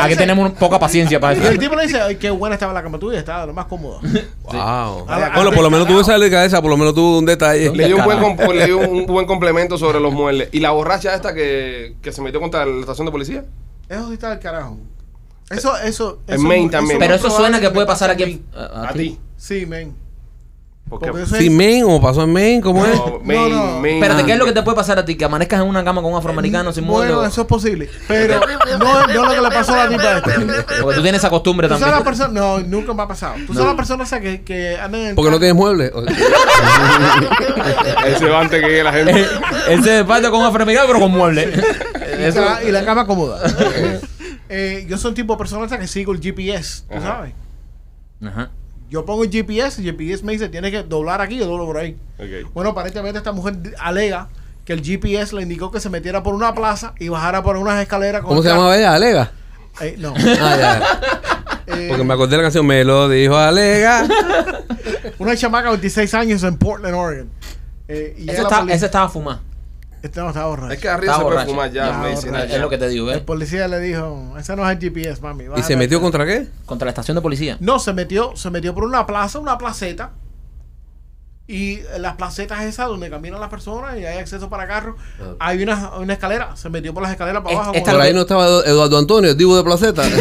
[0.00, 1.58] aquí tenemos, aquí poca paciencia para Y el eso.
[1.60, 4.00] tipo le dice, ay, qué buena estaba la cama tuya, estaba lo más cómoda.
[4.50, 5.04] Wow.
[5.08, 7.70] Ah, Bueno, por lo menos tuve esa delicadeza, por lo menos tuvo un detalle.
[7.72, 8.46] Le dio, un buen, Descarado.
[8.48, 10.48] com- le dio un buen complemento sobre los muebles.
[10.50, 13.44] Y la borracha esta que, que se metió contra la estación de policía.
[13.88, 14.76] Eso sí está del carajo.
[15.50, 16.20] Eso, eso.
[16.28, 16.98] En eso Maine eso también.
[16.98, 18.42] Pero es eso suena que puede pasar a aquí.
[18.56, 19.18] a- a A ti.
[19.36, 19.94] Sí, men.
[20.88, 22.96] Porque, Sí, es- Maine, como pasó en Maine, ¿cómo es?
[22.96, 23.86] no, main- no.
[23.86, 25.14] Espérate, ¿qué es lo que te puede pasar a ti?
[25.14, 27.12] Que amanezcas en una cama con un afroamericano sin mueble.
[27.14, 27.88] Bueno, eso es posible.
[28.08, 28.40] Pero
[28.76, 30.34] no, no lo que le pasó a la tipa esta.
[30.82, 31.98] Porque tú tienes esa costumbre Tú sabes también.
[32.00, 33.34] la persona, no, nunca me ha pasado.
[33.46, 35.92] Tú sabes la persona esa que, que andan en el Porque no tienes muebles.
[35.94, 36.02] O-
[38.06, 39.12] Él se va antes que llegue la gente.
[39.68, 41.52] Él se despierta con un afroamericano, pero con mueble.
[42.18, 43.40] y, Eso- la, y la cama cómoda.
[44.52, 47.06] Eh, yo soy un tipo de persona que sigo el GPS, tú Ajá.
[47.06, 47.32] sabes.
[48.24, 48.50] Ajá.
[48.90, 51.64] Yo pongo el GPS y el GPS me dice, tienes que doblar aquí o doblo
[51.66, 51.96] por ahí.
[52.52, 54.28] Bueno, aparentemente esta mujer alega
[54.64, 57.80] que el GPS le indicó que se metiera por una plaza y bajara por unas
[57.80, 58.22] escaleras.
[58.22, 58.60] con ¿Cómo el se carro.
[58.62, 58.94] llamaba ella?
[58.94, 59.30] ¿Alega?
[59.80, 60.12] Eh, no.
[60.40, 60.82] Ah, ya.
[61.72, 64.04] Eh, Porque me acordé de la canción Me lo dijo Alega.
[65.20, 67.30] Una chamaca de 26 años en Portland, Oregon.
[67.86, 69.40] Eh, y la está- ese estaba fumado.
[70.02, 70.72] Este no estaba borracho.
[70.72, 72.12] Es que arriba se puede fumar ya.
[72.44, 73.24] Es lo que te digo, El ¿ves?
[73.24, 75.44] policía le dijo, ese no es el GPS, mami.
[75.56, 76.02] ¿Y se metió acá".
[76.04, 76.48] contra qué?
[76.64, 77.56] Contra la estación de policía.
[77.60, 80.12] No, se metió, se metió por una plaza, una placeta.
[81.52, 84.94] Y las placetas esas donde caminan las personas y hay acceso para carros,
[85.40, 86.54] hay una, una escalera.
[86.54, 87.74] Se metió por las escaleras para Es- abajo.
[87.74, 90.04] esta con- Por ahí no estaba Eduardo Antonio, Divo de Placeta.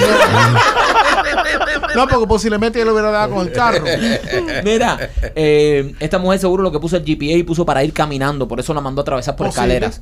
[1.95, 3.83] No, porque posiblemente yo lo hubiera dado con el carro.
[4.63, 8.47] Mira, eh, esta mujer seguro lo que puso el GPA y puso para ir caminando,
[8.47, 9.75] por eso la mandó a atravesar por Posible.
[9.75, 10.01] escaleras.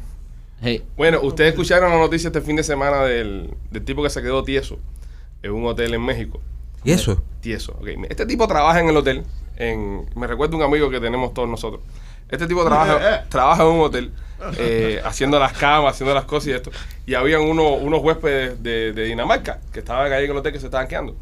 [0.98, 4.44] Bueno, ustedes escucharon la noticia este fin de semana del, del tipo que se quedó
[4.44, 4.78] tieso
[5.44, 6.42] en un hotel en México.
[6.84, 7.24] ¿Y eso?
[7.42, 7.74] Tieso.
[7.80, 7.88] ok.
[8.10, 9.24] Este tipo trabaja en el hotel.
[9.58, 11.82] En, me recuerda un amigo que tenemos todos nosotros.
[12.30, 14.12] Este tipo trabaja, trabaja en un hotel
[14.58, 16.72] eh, haciendo las camas, haciendo las cosas y esto.
[17.06, 20.60] Y habían uno- unos huéspedes de, de Dinamarca que estaban ahí en el hotel que
[20.60, 21.16] se estaban quedando.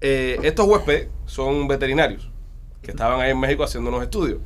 [0.00, 2.30] Eh, estos huéspedes son veterinarios
[2.82, 4.38] que estaban ahí en México haciendo unos estudios.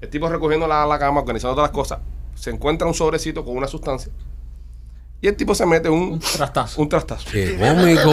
[0.00, 2.00] El tipo recogiendo la, la cama, organizando todas las cosas,
[2.34, 4.12] se encuentra un sobrecito con una sustancia
[5.20, 6.80] y el tipo se mete un, Un trastazo.
[6.82, 7.28] un trastazo.
[7.32, 8.12] Qué cómico.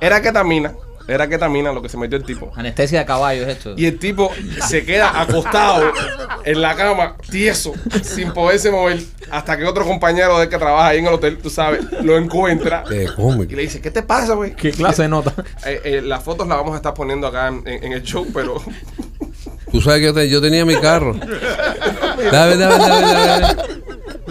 [0.00, 0.72] Era ketamina,
[1.14, 2.50] era ketamina lo que se metió el tipo.
[2.56, 3.74] Anestesia de caballo es esto.
[3.76, 4.30] Y el tipo
[4.68, 5.92] se queda acostado
[6.44, 9.00] en la cama, tieso, sin poderse mover,
[9.30, 12.16] hasta que otro compañero de él que trabaja ahí en el hotel, tú sabes, lo
[12.18, 13.06] encuentra Qué
[13.48, 14.54] y le dice, ¿qué te pasa, güey?
[14.54, 15.32] ¿Qué clase de nota?
[15.64, 18.26] Eh, eh, las fotos las vamos a estar poniendo acá en, en- en el show,
[18.34, 18.60] pero
[19.70, 21.14] Tú sabes que yo, te- yo tenía mi carro.
[22.30, 23.56] Dame, dame, dame, dame.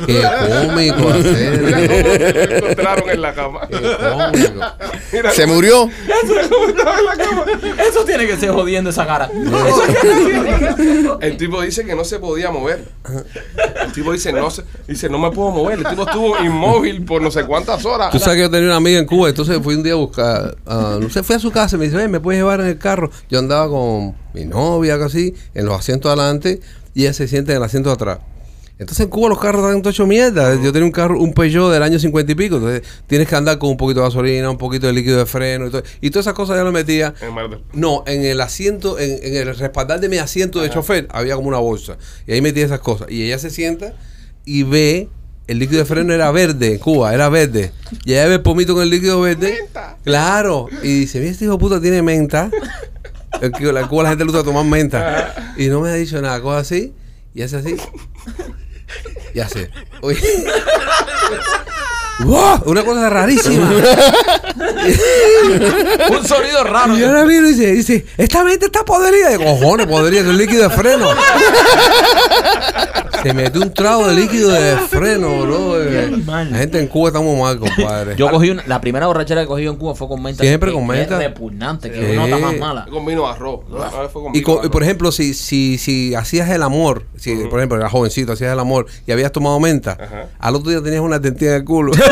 [0.05, 0.21] Qué
[0.67, 1.59] cómico mira hacer.
[1.61, 3.67] cómo lo encontraron en la cama.
[3.67, 4.65] Qué cómico.
[5.11, 5.89] Mira Se murió.
[6.69, 7.45] estaba en la cama.
[7.87, 9.29] Eso tiene que ser jodiendo esa cara.
[11.21, 12.83] El tipo dice que no se podía mover.
[13.83, 15.79] El tipo dice, no, se, dice, no me puedo mover.
[15.79, 18.11] El tipo estuvo inmóvil por no sé cuántas horas.
[18.11, 20.55] Tú sabes que yo tenía una amiga en Cuba, entonces fui un día a buscar,
[20.65, 22.67] ah, no sé, fui a su casa y me dice, "Ven, ¿me puedes llevar en
[22.67, 23.09] el carro?
[23.29, 26.59] Yo andaba con mi novia, algo así, en los asientos adelante
[26.93, 28.19] y ella se siente en el asiento de atrás.
[28.81, 30.55] Entonces en Cuba los carros todo hecho mierda.
[30.55, 33.59] Yo tenía un carro, un Peugeot del año 50 y pico, entonces tienes que andar
[33.59, 36.25] con un poquito de gasolina, un poquito de líquido de freno y, todo, y todas
[36.25, 37.13] esas cosas ya lo metía.
[37.21, 37.59] En Marte.
[37.73, 41.47] No, en el asiento, en, en el respaldar de mi asiento de chofer había como
[41.47, 41.97] una bolsa.
[42.25, 43.11] Y ahí metí esas cosas.
[43.11, 43.93] Y ella se sienta
[44.45, 45.09] y ve,
[45.45, 47.73] el líquido de freno era verde en Cuba, era verde.
[48.03, 49.59] Y ella ve el pomito con el líquido verde.
[50.03, 50.69] Claro.
[50.81, 52.49] Y dice, mira, este hijo de puta tiene menta.
[53.41, 55.53] En Cuba, en Cuba la gente le gusta tomar menta.
[55.55, 56.95] Y no me ha dicho nada, cosa así.
[57.33, 57.75] Y hace así.
[59.33, 59.69] Y hace.
[60.01, 60.17] Uy.
[62.25, 62.61] ¡Wow!
[62.65, 63.69] Una cosa rarísima.
[66.09, 66.95] Un sonido raro.
[66.95, 69.29] Y yo ahora miro y dice, dice, esta mente está podrida.
[69.29, 71.07] De cojones, podrida, es líquido de freno.
[73.23, 75.77] Se metió un trago de líquido de freno, bro.
[75.77, 78.15] La gente en Cuba estamos mal, compadre.
[78.15, 80.43] Yo cogí una, la primera borrachera que cogí en Cuba fue con menta.
[80.43, 81.17] Siempre que- con menta.
[81.21, 82.87] Es repugnante, que es nota más mala.
[82.89, 83.61] Con vino arroz.
[83.69, 84.71] Una vez fue con y, vino co- y arroz.
[84.71, 88.59] por ejemplo, si, si, si hacías el amor, si por ejemplo eras jovencito, hacías el
[88.59, 89.97] amor y habías tomado menta,
[90.39, 91.91] al otro día tenías una dentilla en el culo.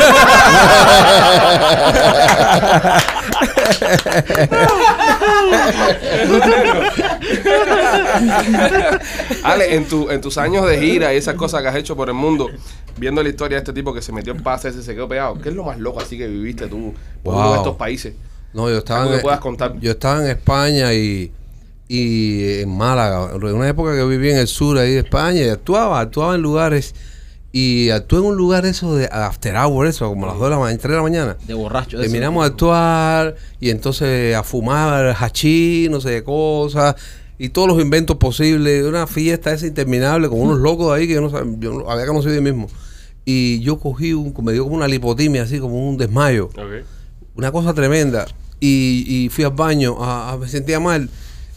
[9.42, 12.08] Ale, en, tu, en tus años de gira y esas cosas que has hecho por
[12.08, 12.48] el mundo,
[12.96, 15.40] viendo la historia de este tipo que se metió en paz ese se quedó pegado,
[15.40, 18.14] ¿qué es lo más loco así que viviste tú por uno de estos países?
[18.52, 19.78] No, yo estaba, en, puedas contar.
[19.78, 21.32] yo estaba en España y,
[21.86, 23.30] y en Málaga.
[23.34, 26.42] En una época que viví en el sur ahí de España y actuaba, actuaba en
[26.42, 26.94] lugares.
[27.52, 30.50] Y actué en un lugar eso de after hour, eso, como a las 2 de
[30.50, 31.36] la mañana, 3 de la mañana.
[31.48, 31.96] De borracho.
[31.96, 32.02] eso.
[32.02, 36.94] Terminamos de actuar y entonces a fumar hachí, no sé de cosas,
[37.38, 38.84] y todos los inventos posibles.
[38.84, 42.06] Una fiesta esa interminable con unos locos ahí que yo no, sab- yo no- había
[42.06, 42.68] conocido yo mismo.
[43.24, 46.84] Y yo cogí, un, me dio como una lipotimia, así como un desmayo Ok.
[47.36, 48.26] una cosa tremenda.
[48.60, 51.10] Y, y fui al baño, a, a- me sentía mal.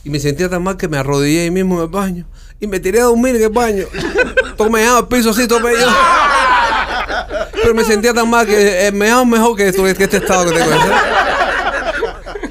[0.06, 2.26] Y me sentía tan mal que me arrodillé ahí mismo en el baño.
[2.60, 3.84] Y me tiré a dormir en el baño.
[4.58, 5.88] Tomé al piso así, tomé yo.
[7.54, 10.52] Pero me sentía tan mal que eh, me hago mejor que, esto- que este estado
[10.52, 10.72] que tengo.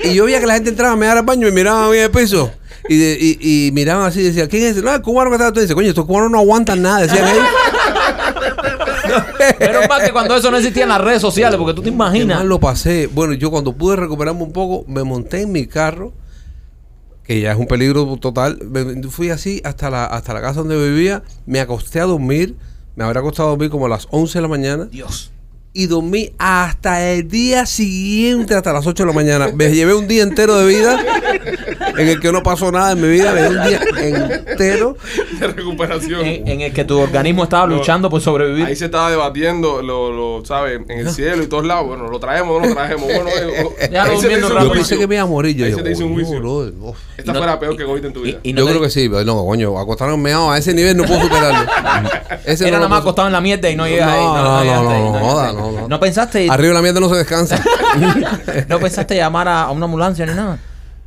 [0.04, 1.88] y yo veía que la gente entraba a mirar al baño y me miraban a
[1.90, 2.50] mí de piso.
[2.88, 4.82] Y, de- y, y miraban así y decían, ¿quién es?
[4.82, 7.44] No, el cubano que está tú dices, coño, estos cubanos no aguantan nada, decían ellos.
[9.60, 12.38] Menos mal que cuando eso no existía en las redes sociales, porque tú te imaginas.
[12.38, 13.08] mal lo pasé.
[13.12, 16.12] Bueno, yo cuando pude recuperarme un poco, me monté en mi carro,
[17.34, 18.58] que ya es un peligro total.
[18.70, 22.54] Me- fui así hasta la, hasta la casa donde vivía, me acosté a dormir.
[22.96, 24.84] Me habrá acostado a dormir como a las 11 de la mañana.
[24.84, 25.30] Dios.
[25.74, 29.48] y dormí hasta el día siguiente, hasta las 8 de la mañana.
[29.54, 31.02] Me llevé un día entero de vida
[31.96, 33.32] en el que no pasó nada en mi vida.
[33.32, 33.80] Me llevé un día
[34.46, 34.96] entero.
[35.40, 36.20] de recuperación.
[36.24, 37.76] En, en el que tu organismo estaba No.
[37.76, 38.66] luchando por sobrevivir.
[38.66, 40.80] Ahí se estaba debatiendo, lo, lo ¿sabes?
[40.88, 41.86] En el cielo y todos lados.
[41.86, 43.04] Bueno, lo traemos, no lo traemos.
[43.06, 43.28] Bueno,
[43.80, 44.64] eh, Ya ahí lo rápido.
[44.68, 45.56] Yo pensé que me iba a morir.
[45.56, 46.94] Yo, Ahí yo, se te hizo un juicio.
[47.16, 48.38] Esta no- fue la peor que cogiste en tu vida.
[48.42, 50.96] y no Yo te- creo que sí, pero no, coño, acostaron meado a ese nivel
[50.96, 51.70] no puedo superarlo.
[52.44, 54.24] Ese Era no nada más acostado en la mierda y no llegas ahí.
[54.24, 54.82] No, no, no,
[55.12, 55.88] no, no, no.
[55.88, 57.62] ¿No pensaste, Arriba de la mierda no se descansa.
[58.68, 60.58] no pensaste llamar a, a una ambulancia ni nada?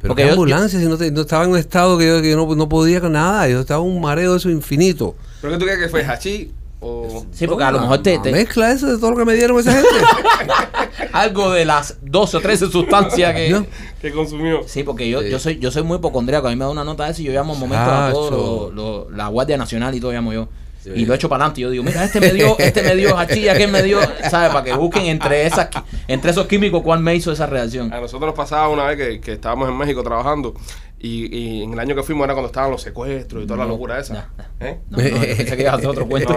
[0.06, 2.22] Pero Porque qué yo- ambulancia, si no, te- no estaba en un estado que yo,
[2.22, 3.48] que yo no, no podía con nada.
[3.50, 5.16] Yo estaba en un mareo de eso infinito.
[5.42, 6.04] ¿Pero qué tú crees que fue?
[6.06, 6.52] ¿Hachi?
[6.80, 7.26] O...
[7.32, 9.34] Sí, porque a lo mejor te, la te- mezcla eso de todo lo que me
[9.34, 9.88] dieron esa gente.
[11.14, 13.50] algo de las 12 o 13 sustancias que.
[13.50, 13.66] No.
[14.02, 14.62] que consumió?
[14.68, 15.30] Sí, porque yo, Sí.
[15.30, 16.48] yo soy yo soy muy hipocondríaco.
[16.48, 18.14] A mí me da una nota de eso y yo llamo un momento a Chacho.
[18.14, 20.48] todo lo- lo- la Guardia Nacional y todo llamo yo.
[20.94, 21.62] Y lo echo para adelante.
[21.62, 24.52] Yo digo, mira, este me dio, este me dio hachilla, aquel me dio, ¿sabes?
[24.52, 25.70] Para que busquen entre esas
[26.08, 27.94] entre esos químicos cuál me hizo esa reacción.
[27.94, 30.54] A nosotros nos pasaba una vez que, que estábamos en México trabajando
[31.00, 33.66] y, y en el año que fuimos era cuando estaban los secuestros y toda la
[33.66, 34.14] locura esa.
[34.14, 34.22] no,
[34.60, 34.66] no.
[34.66, 34.80] ¿Eh?
[34.90, 36.36] No, no, pensé que ibas a hacer otro cuento.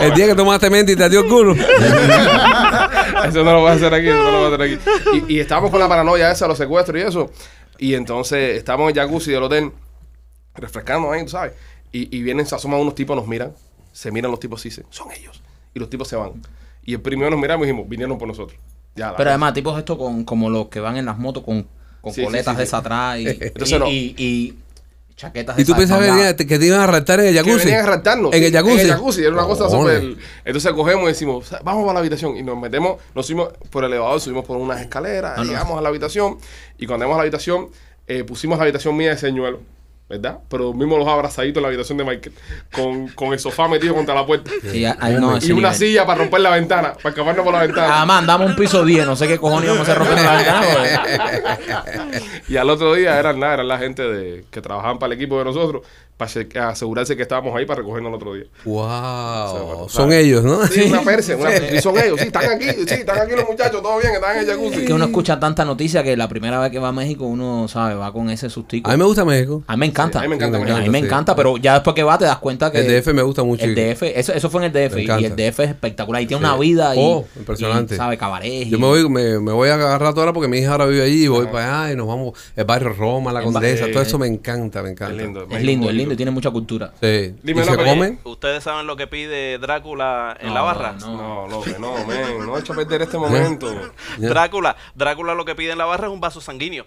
[0.00, 1.54] El día que tomaste mente y te dio el culo.
[1.54, 4.78] eso no lo voy a hacer aquí, eso no lo voy a hacer aquí.
[5.28, 7.30] Y, y estábamos con la paranoia esa, los secuestros y eso.
[7.78, 9.72] Y entonces estábamos en el jacuzzi del hotel,
[10.58, 11.52] refrescando ahí, tú sabes.
[11.92, 13.52] Y, y vienen, se asoman unos tipos, nos miran,
[13.92, 15.40] se miran los tipos y dicen, son ellos.
[15.74, 16.32] Y los tipos se van.
[16.84, 18.58] Y el primero nos miramos y dijimos, vinieron por nosotros.
[18.94, 19.28] Ya, Pero cosa.
[19.30, 21.66] además, tipos estos con, como los que van en las motos con,
[22.00, 22.68] con Sí, coletas sí, de sí.
[22.68, 23.86] esas atrás y, Entonces y, no.
[23.88, 24.58] y- y
[25.16, 27.64] chaquetas Y tú pensabas que, venía- que te iban a raptar en el que jacuzzi.
[27.66, 28.32] venían a raptarnos.
[28.32, 28.74] En sí, el jacuzzi.
[28.80, 30.16] En el jacuzzi, era una cosa súper.
[30.44, 32.36] Entonces cogemos y decimos, vamos para la habitación.
[32.36, 35.44] Y nos metemos, nos subimos por el elevador, subimos por unas escaleras, no.
[35.44, 36.38] llegamos a la habitación.
[36.78, 37.68] Y cuando llegamos a la habitación,
[38.06, 39.60] eh, pusimos la habitación mía de señuelo.
[40.08, 40.38] ¿Verdad?
[40.48, 42.34] Pero dormimos los abrazaditos en la habitación de Michael.
[42.72, 44.50] Con, con el sofá metido contra la puerta.
[44.72, 45.74] Y, a- ay, no, ese y una nivel.
[45.74, 47.98] silla para romper la ventana, para escaparnos por la ventana.
[47.98, 50.66] Además, andamos un piso 10, no sé qué cojones íbamos a hacer rompiendo la ventana.
[50.72, 55.18] porque- Y al otro día eran nada, eran la gente de, que trabajaban para el
[55.20, 55.82] equipo de nosotros,
[56.18, 58.44] para asegurarse que estábamos ahí para recogernos el otro día.
[58.64, 59.84] Wow.
[59.84, 60.66] O sea, Son ellos, ¿no?
[60.66, 63.80] Sí, una perse, una Y son ellos, sí, están aquí, sí, están aquí los muchachos,
[63.82, 64.80] todo bien, están en el jacuzzi.
[64.80, 67.68] Es que uno escucha tanta noticia que la primera vez que va a México uno,
[67.68, 68.90] sabe, va con ese sustico.
[68.90, 69.62] A mí me gusta México.
[69.66, 70.18] A mí me encanta.
[70.20, 71.04] Sí, a mí me encanta A mí México, me sí.
[71.06, 72.80] encanta, pero ya después que va te das cuenta que...
[72.80, 73.64] El DF me gusta mucho.
[73.64, 74.94] El DF, eso, eso fue en el DF.
[74.96, 75.26] Me Y encanta.
[75.26, 76.20] el DF es espectacular.
[76.22, 76.44] Y tiene Sí.
[76.50, 77.94] una vida y, Oh, impresionante.
[77.94, 78.66] y, sabe, cabaret.
[78.68, 81.04] Yo me voy, me, me voy a agarrar toda ahora porque mi hija ahora vive
[81.04, 82.32] allí y voy para allá y nos vamos.
[82.56, 85.14] El barrio Roma, la Condesa, todo eso me encanta, me encanta.
[85.14, 85.46] Es lindo.
[85.50, 86.92] Es lindo, es lindo y tiene mucha cultura.
[87.00, 87.34] Sí.
[87.42, 88.20] Dime, ¿Y se comen?
[88.24, 90.92] ¿Ustedes saben lo que pide Drácula en No, la barra?
[91.00, 93.70] no, No, López, no, men, no he hecho perder este momento.
[94.18, 96.86] Drácula, Drácula lo que pide en la barra es un vaso sanguíneo.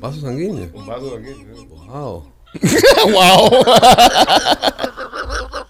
[0.00, 0.70] Vaso sanguíneo.
[0.72, 1.44] Un vaso de aquí.
[1.86, 2.32] Wow.
[3.12, 3.50] wow.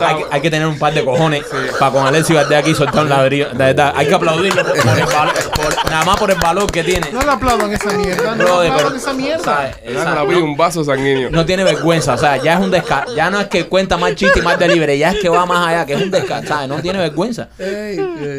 [0.00, 1.44] Hay que, hay que tener un par de cojones
[1.78, 3.48] para con Alexis Valdés aquí soltar un ladrillo.
[3.50, 6.82] De verdad, hay que aplaudirlo por, el valor- por- nada más por el valor que
[6.84, 7.10] tiene.
[7.12, 8.34] No le aplaudan esa mierda.
[8.34, 9.44] No Brother, le aplaudan pero- esa mierda.
[9.44, 9.76] ¿sabes?
[9.84, 11.30] Esa- pide un vaso sanguíneo.
[11.30, 13.14] no tiene vergüenza, o sea, ya es un descaro.
[13.14, 15.68] Ya no es que cuenta más chiste y más delivery, ya es que va más
[15.68, 16.68] allá, que es un descaro, ¿sabes?
[16.68, 17.48] No tiene vergüenza.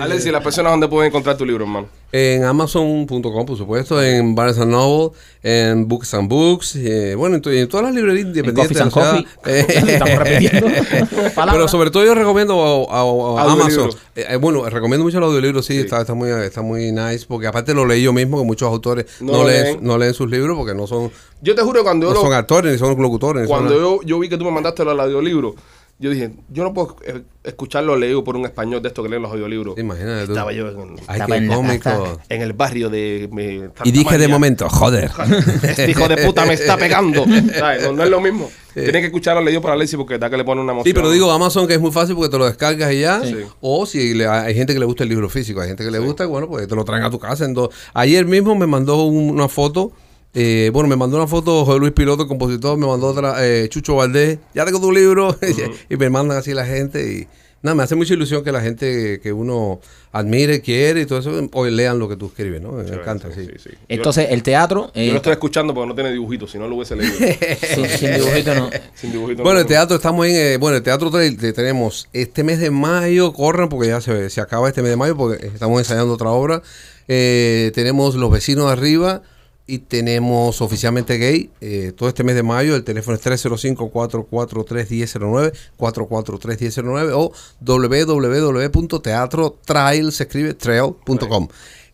[0.01, 1.88] Alex, y las personas donde pueden encontrar tu libro, hermano.
[2.12, 5.12] En Amazon.com, por supuesto, en Barnes and Noble,
[5.43, 8.78] en Books and Books, eh, bueno, en, to- en todas las librerías En independientes.
[8.82, 9.60] Coffee and la Coffee.
[9.60, 10.68] Eh, Estamos repitiendo.
[11.51, 13.49] Pero sobre todo yo recomiendo a, a- a Audiolibro.
[13.84, 13.89] Amazon.
[14.16, 17.47] Eh, eh, bueno, recomiendo mucho el audiolibro, sí, Está, está muy está muy nice, porque
[17.47, 19.80] aparte lo leí yo mismo, que muchos autores No leen, leen.
[19.82, 22.34] no leen sus libros porque no son, Yo te juro cuando yo, no lo- son
[22.34, 23.49] actores ni son locutores.
[23.49, 25.56] son cuando yo, yo vi que tú me mandaste el audiolibro,
[25.97, 29.21] yo dije, yo no puedo eh, escucharlo leído por un español de estos que leen
[29.21, 29.77] los audiolibros.
[29.77, 30.33] Imagínate tú.
[30.33, 30.77] Estaba yo en,
[31.07, 33.29] Ay, Estaba qué en la el barrio de...
[33.31, 35.09] mi Y dije de momento, joder.
[35.63, 37.23] Este hijo de puta me está pegando.
[37.57, 37.83] ¿Sabes?
[37.83, 38.51] No, no es lo mismo.
[38.73, 40.89] Tienes que escucharlo leído por Alexis porque da que le pone una emoción.
[40.89, 43.21] Sí, pero digo Amazon que es muy fácil porque te lo descargas y ya.
[43.23, 43.37] Sí.
[43.61, 45.99] O si le- hay gente que le gusta el libro físico, hay gente que le
[45.99, 47.45] gusta, bueno, pues te lo traen a tu casa.
[47.45, 47.69] En dos.
[47.93, 49.93] Ayer mismo me mandó un- una foto.
[50.36, 53.67] Eh, bueno, me mandó una foto José Luis Piloto, el compositor, me mandó otra eh,
[53.69, 55.36] Chucho Valdés, ya tengo tu libro,
[55.89, 57.27] y me mandan así la gente y
[57.65, 59.79] Nada, me hace mucha ilusión que la gente que uno
[60.11, 62.73] admire, quiere y todo eso, hoy lean lo que tú escribes, ¿no?
[62.73, 63.47] Me encanta, sí.
[63.57, 63.71] sí.
[63.89, 64.91] Entonces, el teatro.
[64.93, 67.15] yo, eh, lo estoy escuchando porque no tiene dibujitos, si no lo hubiese leído.
[67.73, 68.69] sin, sin dibujito no.
[68.93, 69.43] Sin dibujitos.
[69.43, 70.36] Bueno, no- el teatro, estamos en.
[70.36, 74.67] eh, bueno, el teatro tenemos este mes de mayo, corran porque ya se, se acaba
[74.67, 76.61] este mes de mayo porque estamos ensayando otra obra.
[77.07, 79.23] Eh, tenemos Los Vecinos de Arriba
[79.68, 81.49] y tenemos Oficialmente Gay.
[81.61, 90.53] eh, todo este mes de mayo, el teléfono es 305-443-1009, 443-1009 o www.teatrotrail, se escribe
[90.53, 91.47] trail.com.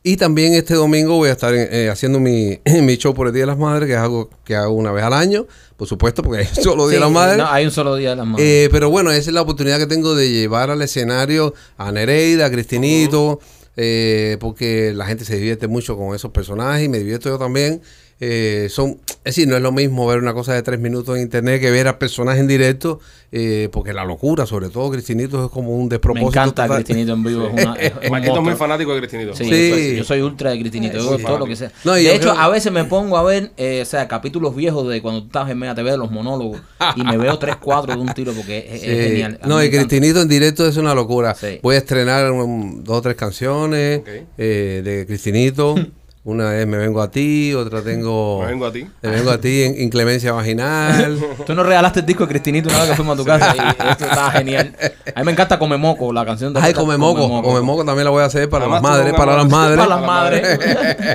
[0.03, 3.43] Y también este domingo voy a estar eh, haciendo mi, mi show por el Día
[3.43, 5.45] de las Madres, que es algo que hago una vez al año,
[5.77, 7.37] por supuesto, porque es solo Día de Sí, las Madres.
[7.37, 8.47] no, hay un solo día de las madres.
[8.47, 12.47] Eh, pero bueno, esa es la oportunidad que tengo de llevar al escenario a Nereida,
[12.47, 13.39] a Cristinito,
[13.77, 17.81] eh, porque la gente se divierte mucho con esos personajes y me divierto yo también.
[18.19, 21.21] Eh, son, es decir, no es lo mismo ver una cosa de tres minutos en
[21.23, 22.99] internet que ver a personajes en directo,
[23.31, 26.29] eh, porque la locura, sobre todo Cristinito, es como un Me despropósito.
[26.29, 26.83] encanta total.
[26.83, 27.45] Cristinito en vivo.
[27.55, 29.35] Es una, es un Marquito es muy fanático de Cristinito.
[29.35, 29.49] Sí, Sí.
[29.69, 31.71] Yo, soy, yo soy ultra de Cristinito, veo todo lo que sea.
[31.83, 34.55] No, y de hecho, creo- a veces me pongo a ver, eh, o sea, capítulos
[34.55, 36.59] viejos de cuando tú estabas en Mega TV de los monólogos
[36.95, 38.87] y me veo tres, cuatro de un tiro porque es, es Sí.
[39.09, 39.39] genial.
[39.41, 39.87] A No, me y encanta.
[39.87, 41.35] Cristinito en directo es una locura.
[41.35, 41.59] Sí.
[41.61, 44.01] Voy a estrenar um, dos o tres canciones
[44.37, 45.75] eh, de Cristinito.
[46.23, 48.41] Una es Me Vengo a ti, otra tengo...
[48.41, 48.87] Me vengo a ti.
[49.01, 51.17] Me Vengo a ti en Inclemencia Vaginal.
[51.47, 53.89] Tú nos regalaste el disco de Cristinito una vez que fuimos a tu casa y
[53.89, 54.75] esto estaba genial.
[55.15, 57.41] A mí me encanta Come Moco, la canción de Ay, Come Moco.
[57.41, 59.77] Come Moco también la voy a hacer para Además, las madres, para las madres.
[59.79, 60.59] Para las madres.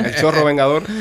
[0.06, 0.82] El chorro vengador.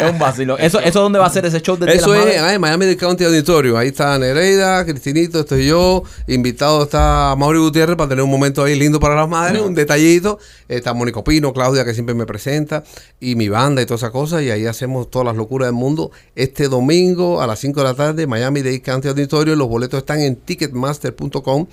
[0.00, 0.56] Es un vacilo.
[0.58, 2.42] ¿Eso, ¿Eso dónde va a ser ese show de Eso las es Madres?
[2.42, 3.76] ay, Miami County Auditorio.
[3.76, 6.04] Ahí está Nereida, Cristinito, estoy yo.
[6.26, 10.38] Invitado está Mauri Gutiérrez para tener un momento ahí lindo para las madres, un detallito.
[10.68, 12.84] Está Mónico Pino, Claudia, que siempre me presenta,
[13.20, 14.42] y mi banda y todas esas cosas.
[14.42, 16.10] Y ahí hacemos todas las locuras del mundo.
[16.34, 19.56] Este domingo a las 5 de la tarde, Miami Dade County Auditorio.
[19.56, 21.66] Los boletos están en ticketmaster.com.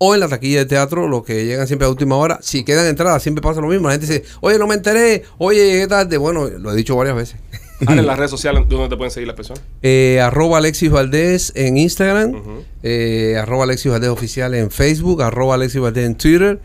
[0.00, 2.86] O en la taquilla de teatro, los que llegan siempre a última hora, si quedan
[2.86, 3.88] entradas, siempre pasa lo mismo.
[3.88, 6.16] La gente dice, oye, no me enteré, oye, llegué tarde.
[6.18, 7.36] Bueno, lo he dicho varias veces.
[7.86, 9.62] Ahora en las redes sociales, ¿dónde te pueden seguir las personas?
[9.82, 12.42] Eh, arroba Alexis Valdés en Instagram,
[12.82, 16.60] eh, arroba Alexis Valdés oficial en Facebook, arroba Alexis Valdés en Twitter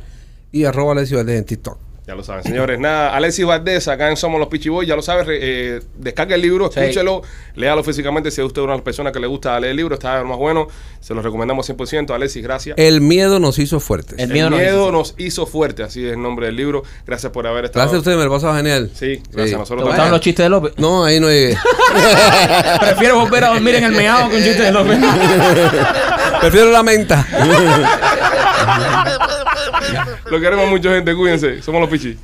[0.52, 1.78] y arroba Alexis Valdés en TikTok.
[2.06, 2.80] Ya lo saben, señores.
[2.80, 5.26] Nada, Alexis Valdés, acá en Somos los Pichiboy, ya lo sabes.
[5.30, 6.82] eh, descarga el libro, Sí.
[6.82, 7.22] escúchelo,
[7.56, 8.30] léalo físicamente.
[8.30, 10.26] Si es usted una de las personas que le gusta leer el libro, está lo
[10.26, 10.68] más bueno.
[11.00, 12.14] Se lo recomendamos 100%.
[12.14, 12.78] Alexis, gracias.
[12.78, 14.16] El miedo nos hizo fuertes.
[14.20, 16.84] El El miedo nos hizo- nos hizo fuerte, así es el nombre del libro.
[17.08, 17.84] Gracias por haber estado.
[17.84, 18.92] Gracias a ustedes, me lo pasaba genial.
[18.94, 19.86] Sí, gracias a nosotros ¿Te también.
[19.88, 20.74] gustaron los chistes de López?
[20.78, 21.58] No, ahí no llegué.
[22.82, 24.98] Prefiero volver a dormir en el meado con chistes de López.
[26.42, 27.26] Prefiero la menta.
[30.26, 31.16] Lo queremos mucho, gente.
[31.16, 31.62] Cuídense.
[31.62, 32.18] Somos los Pichis.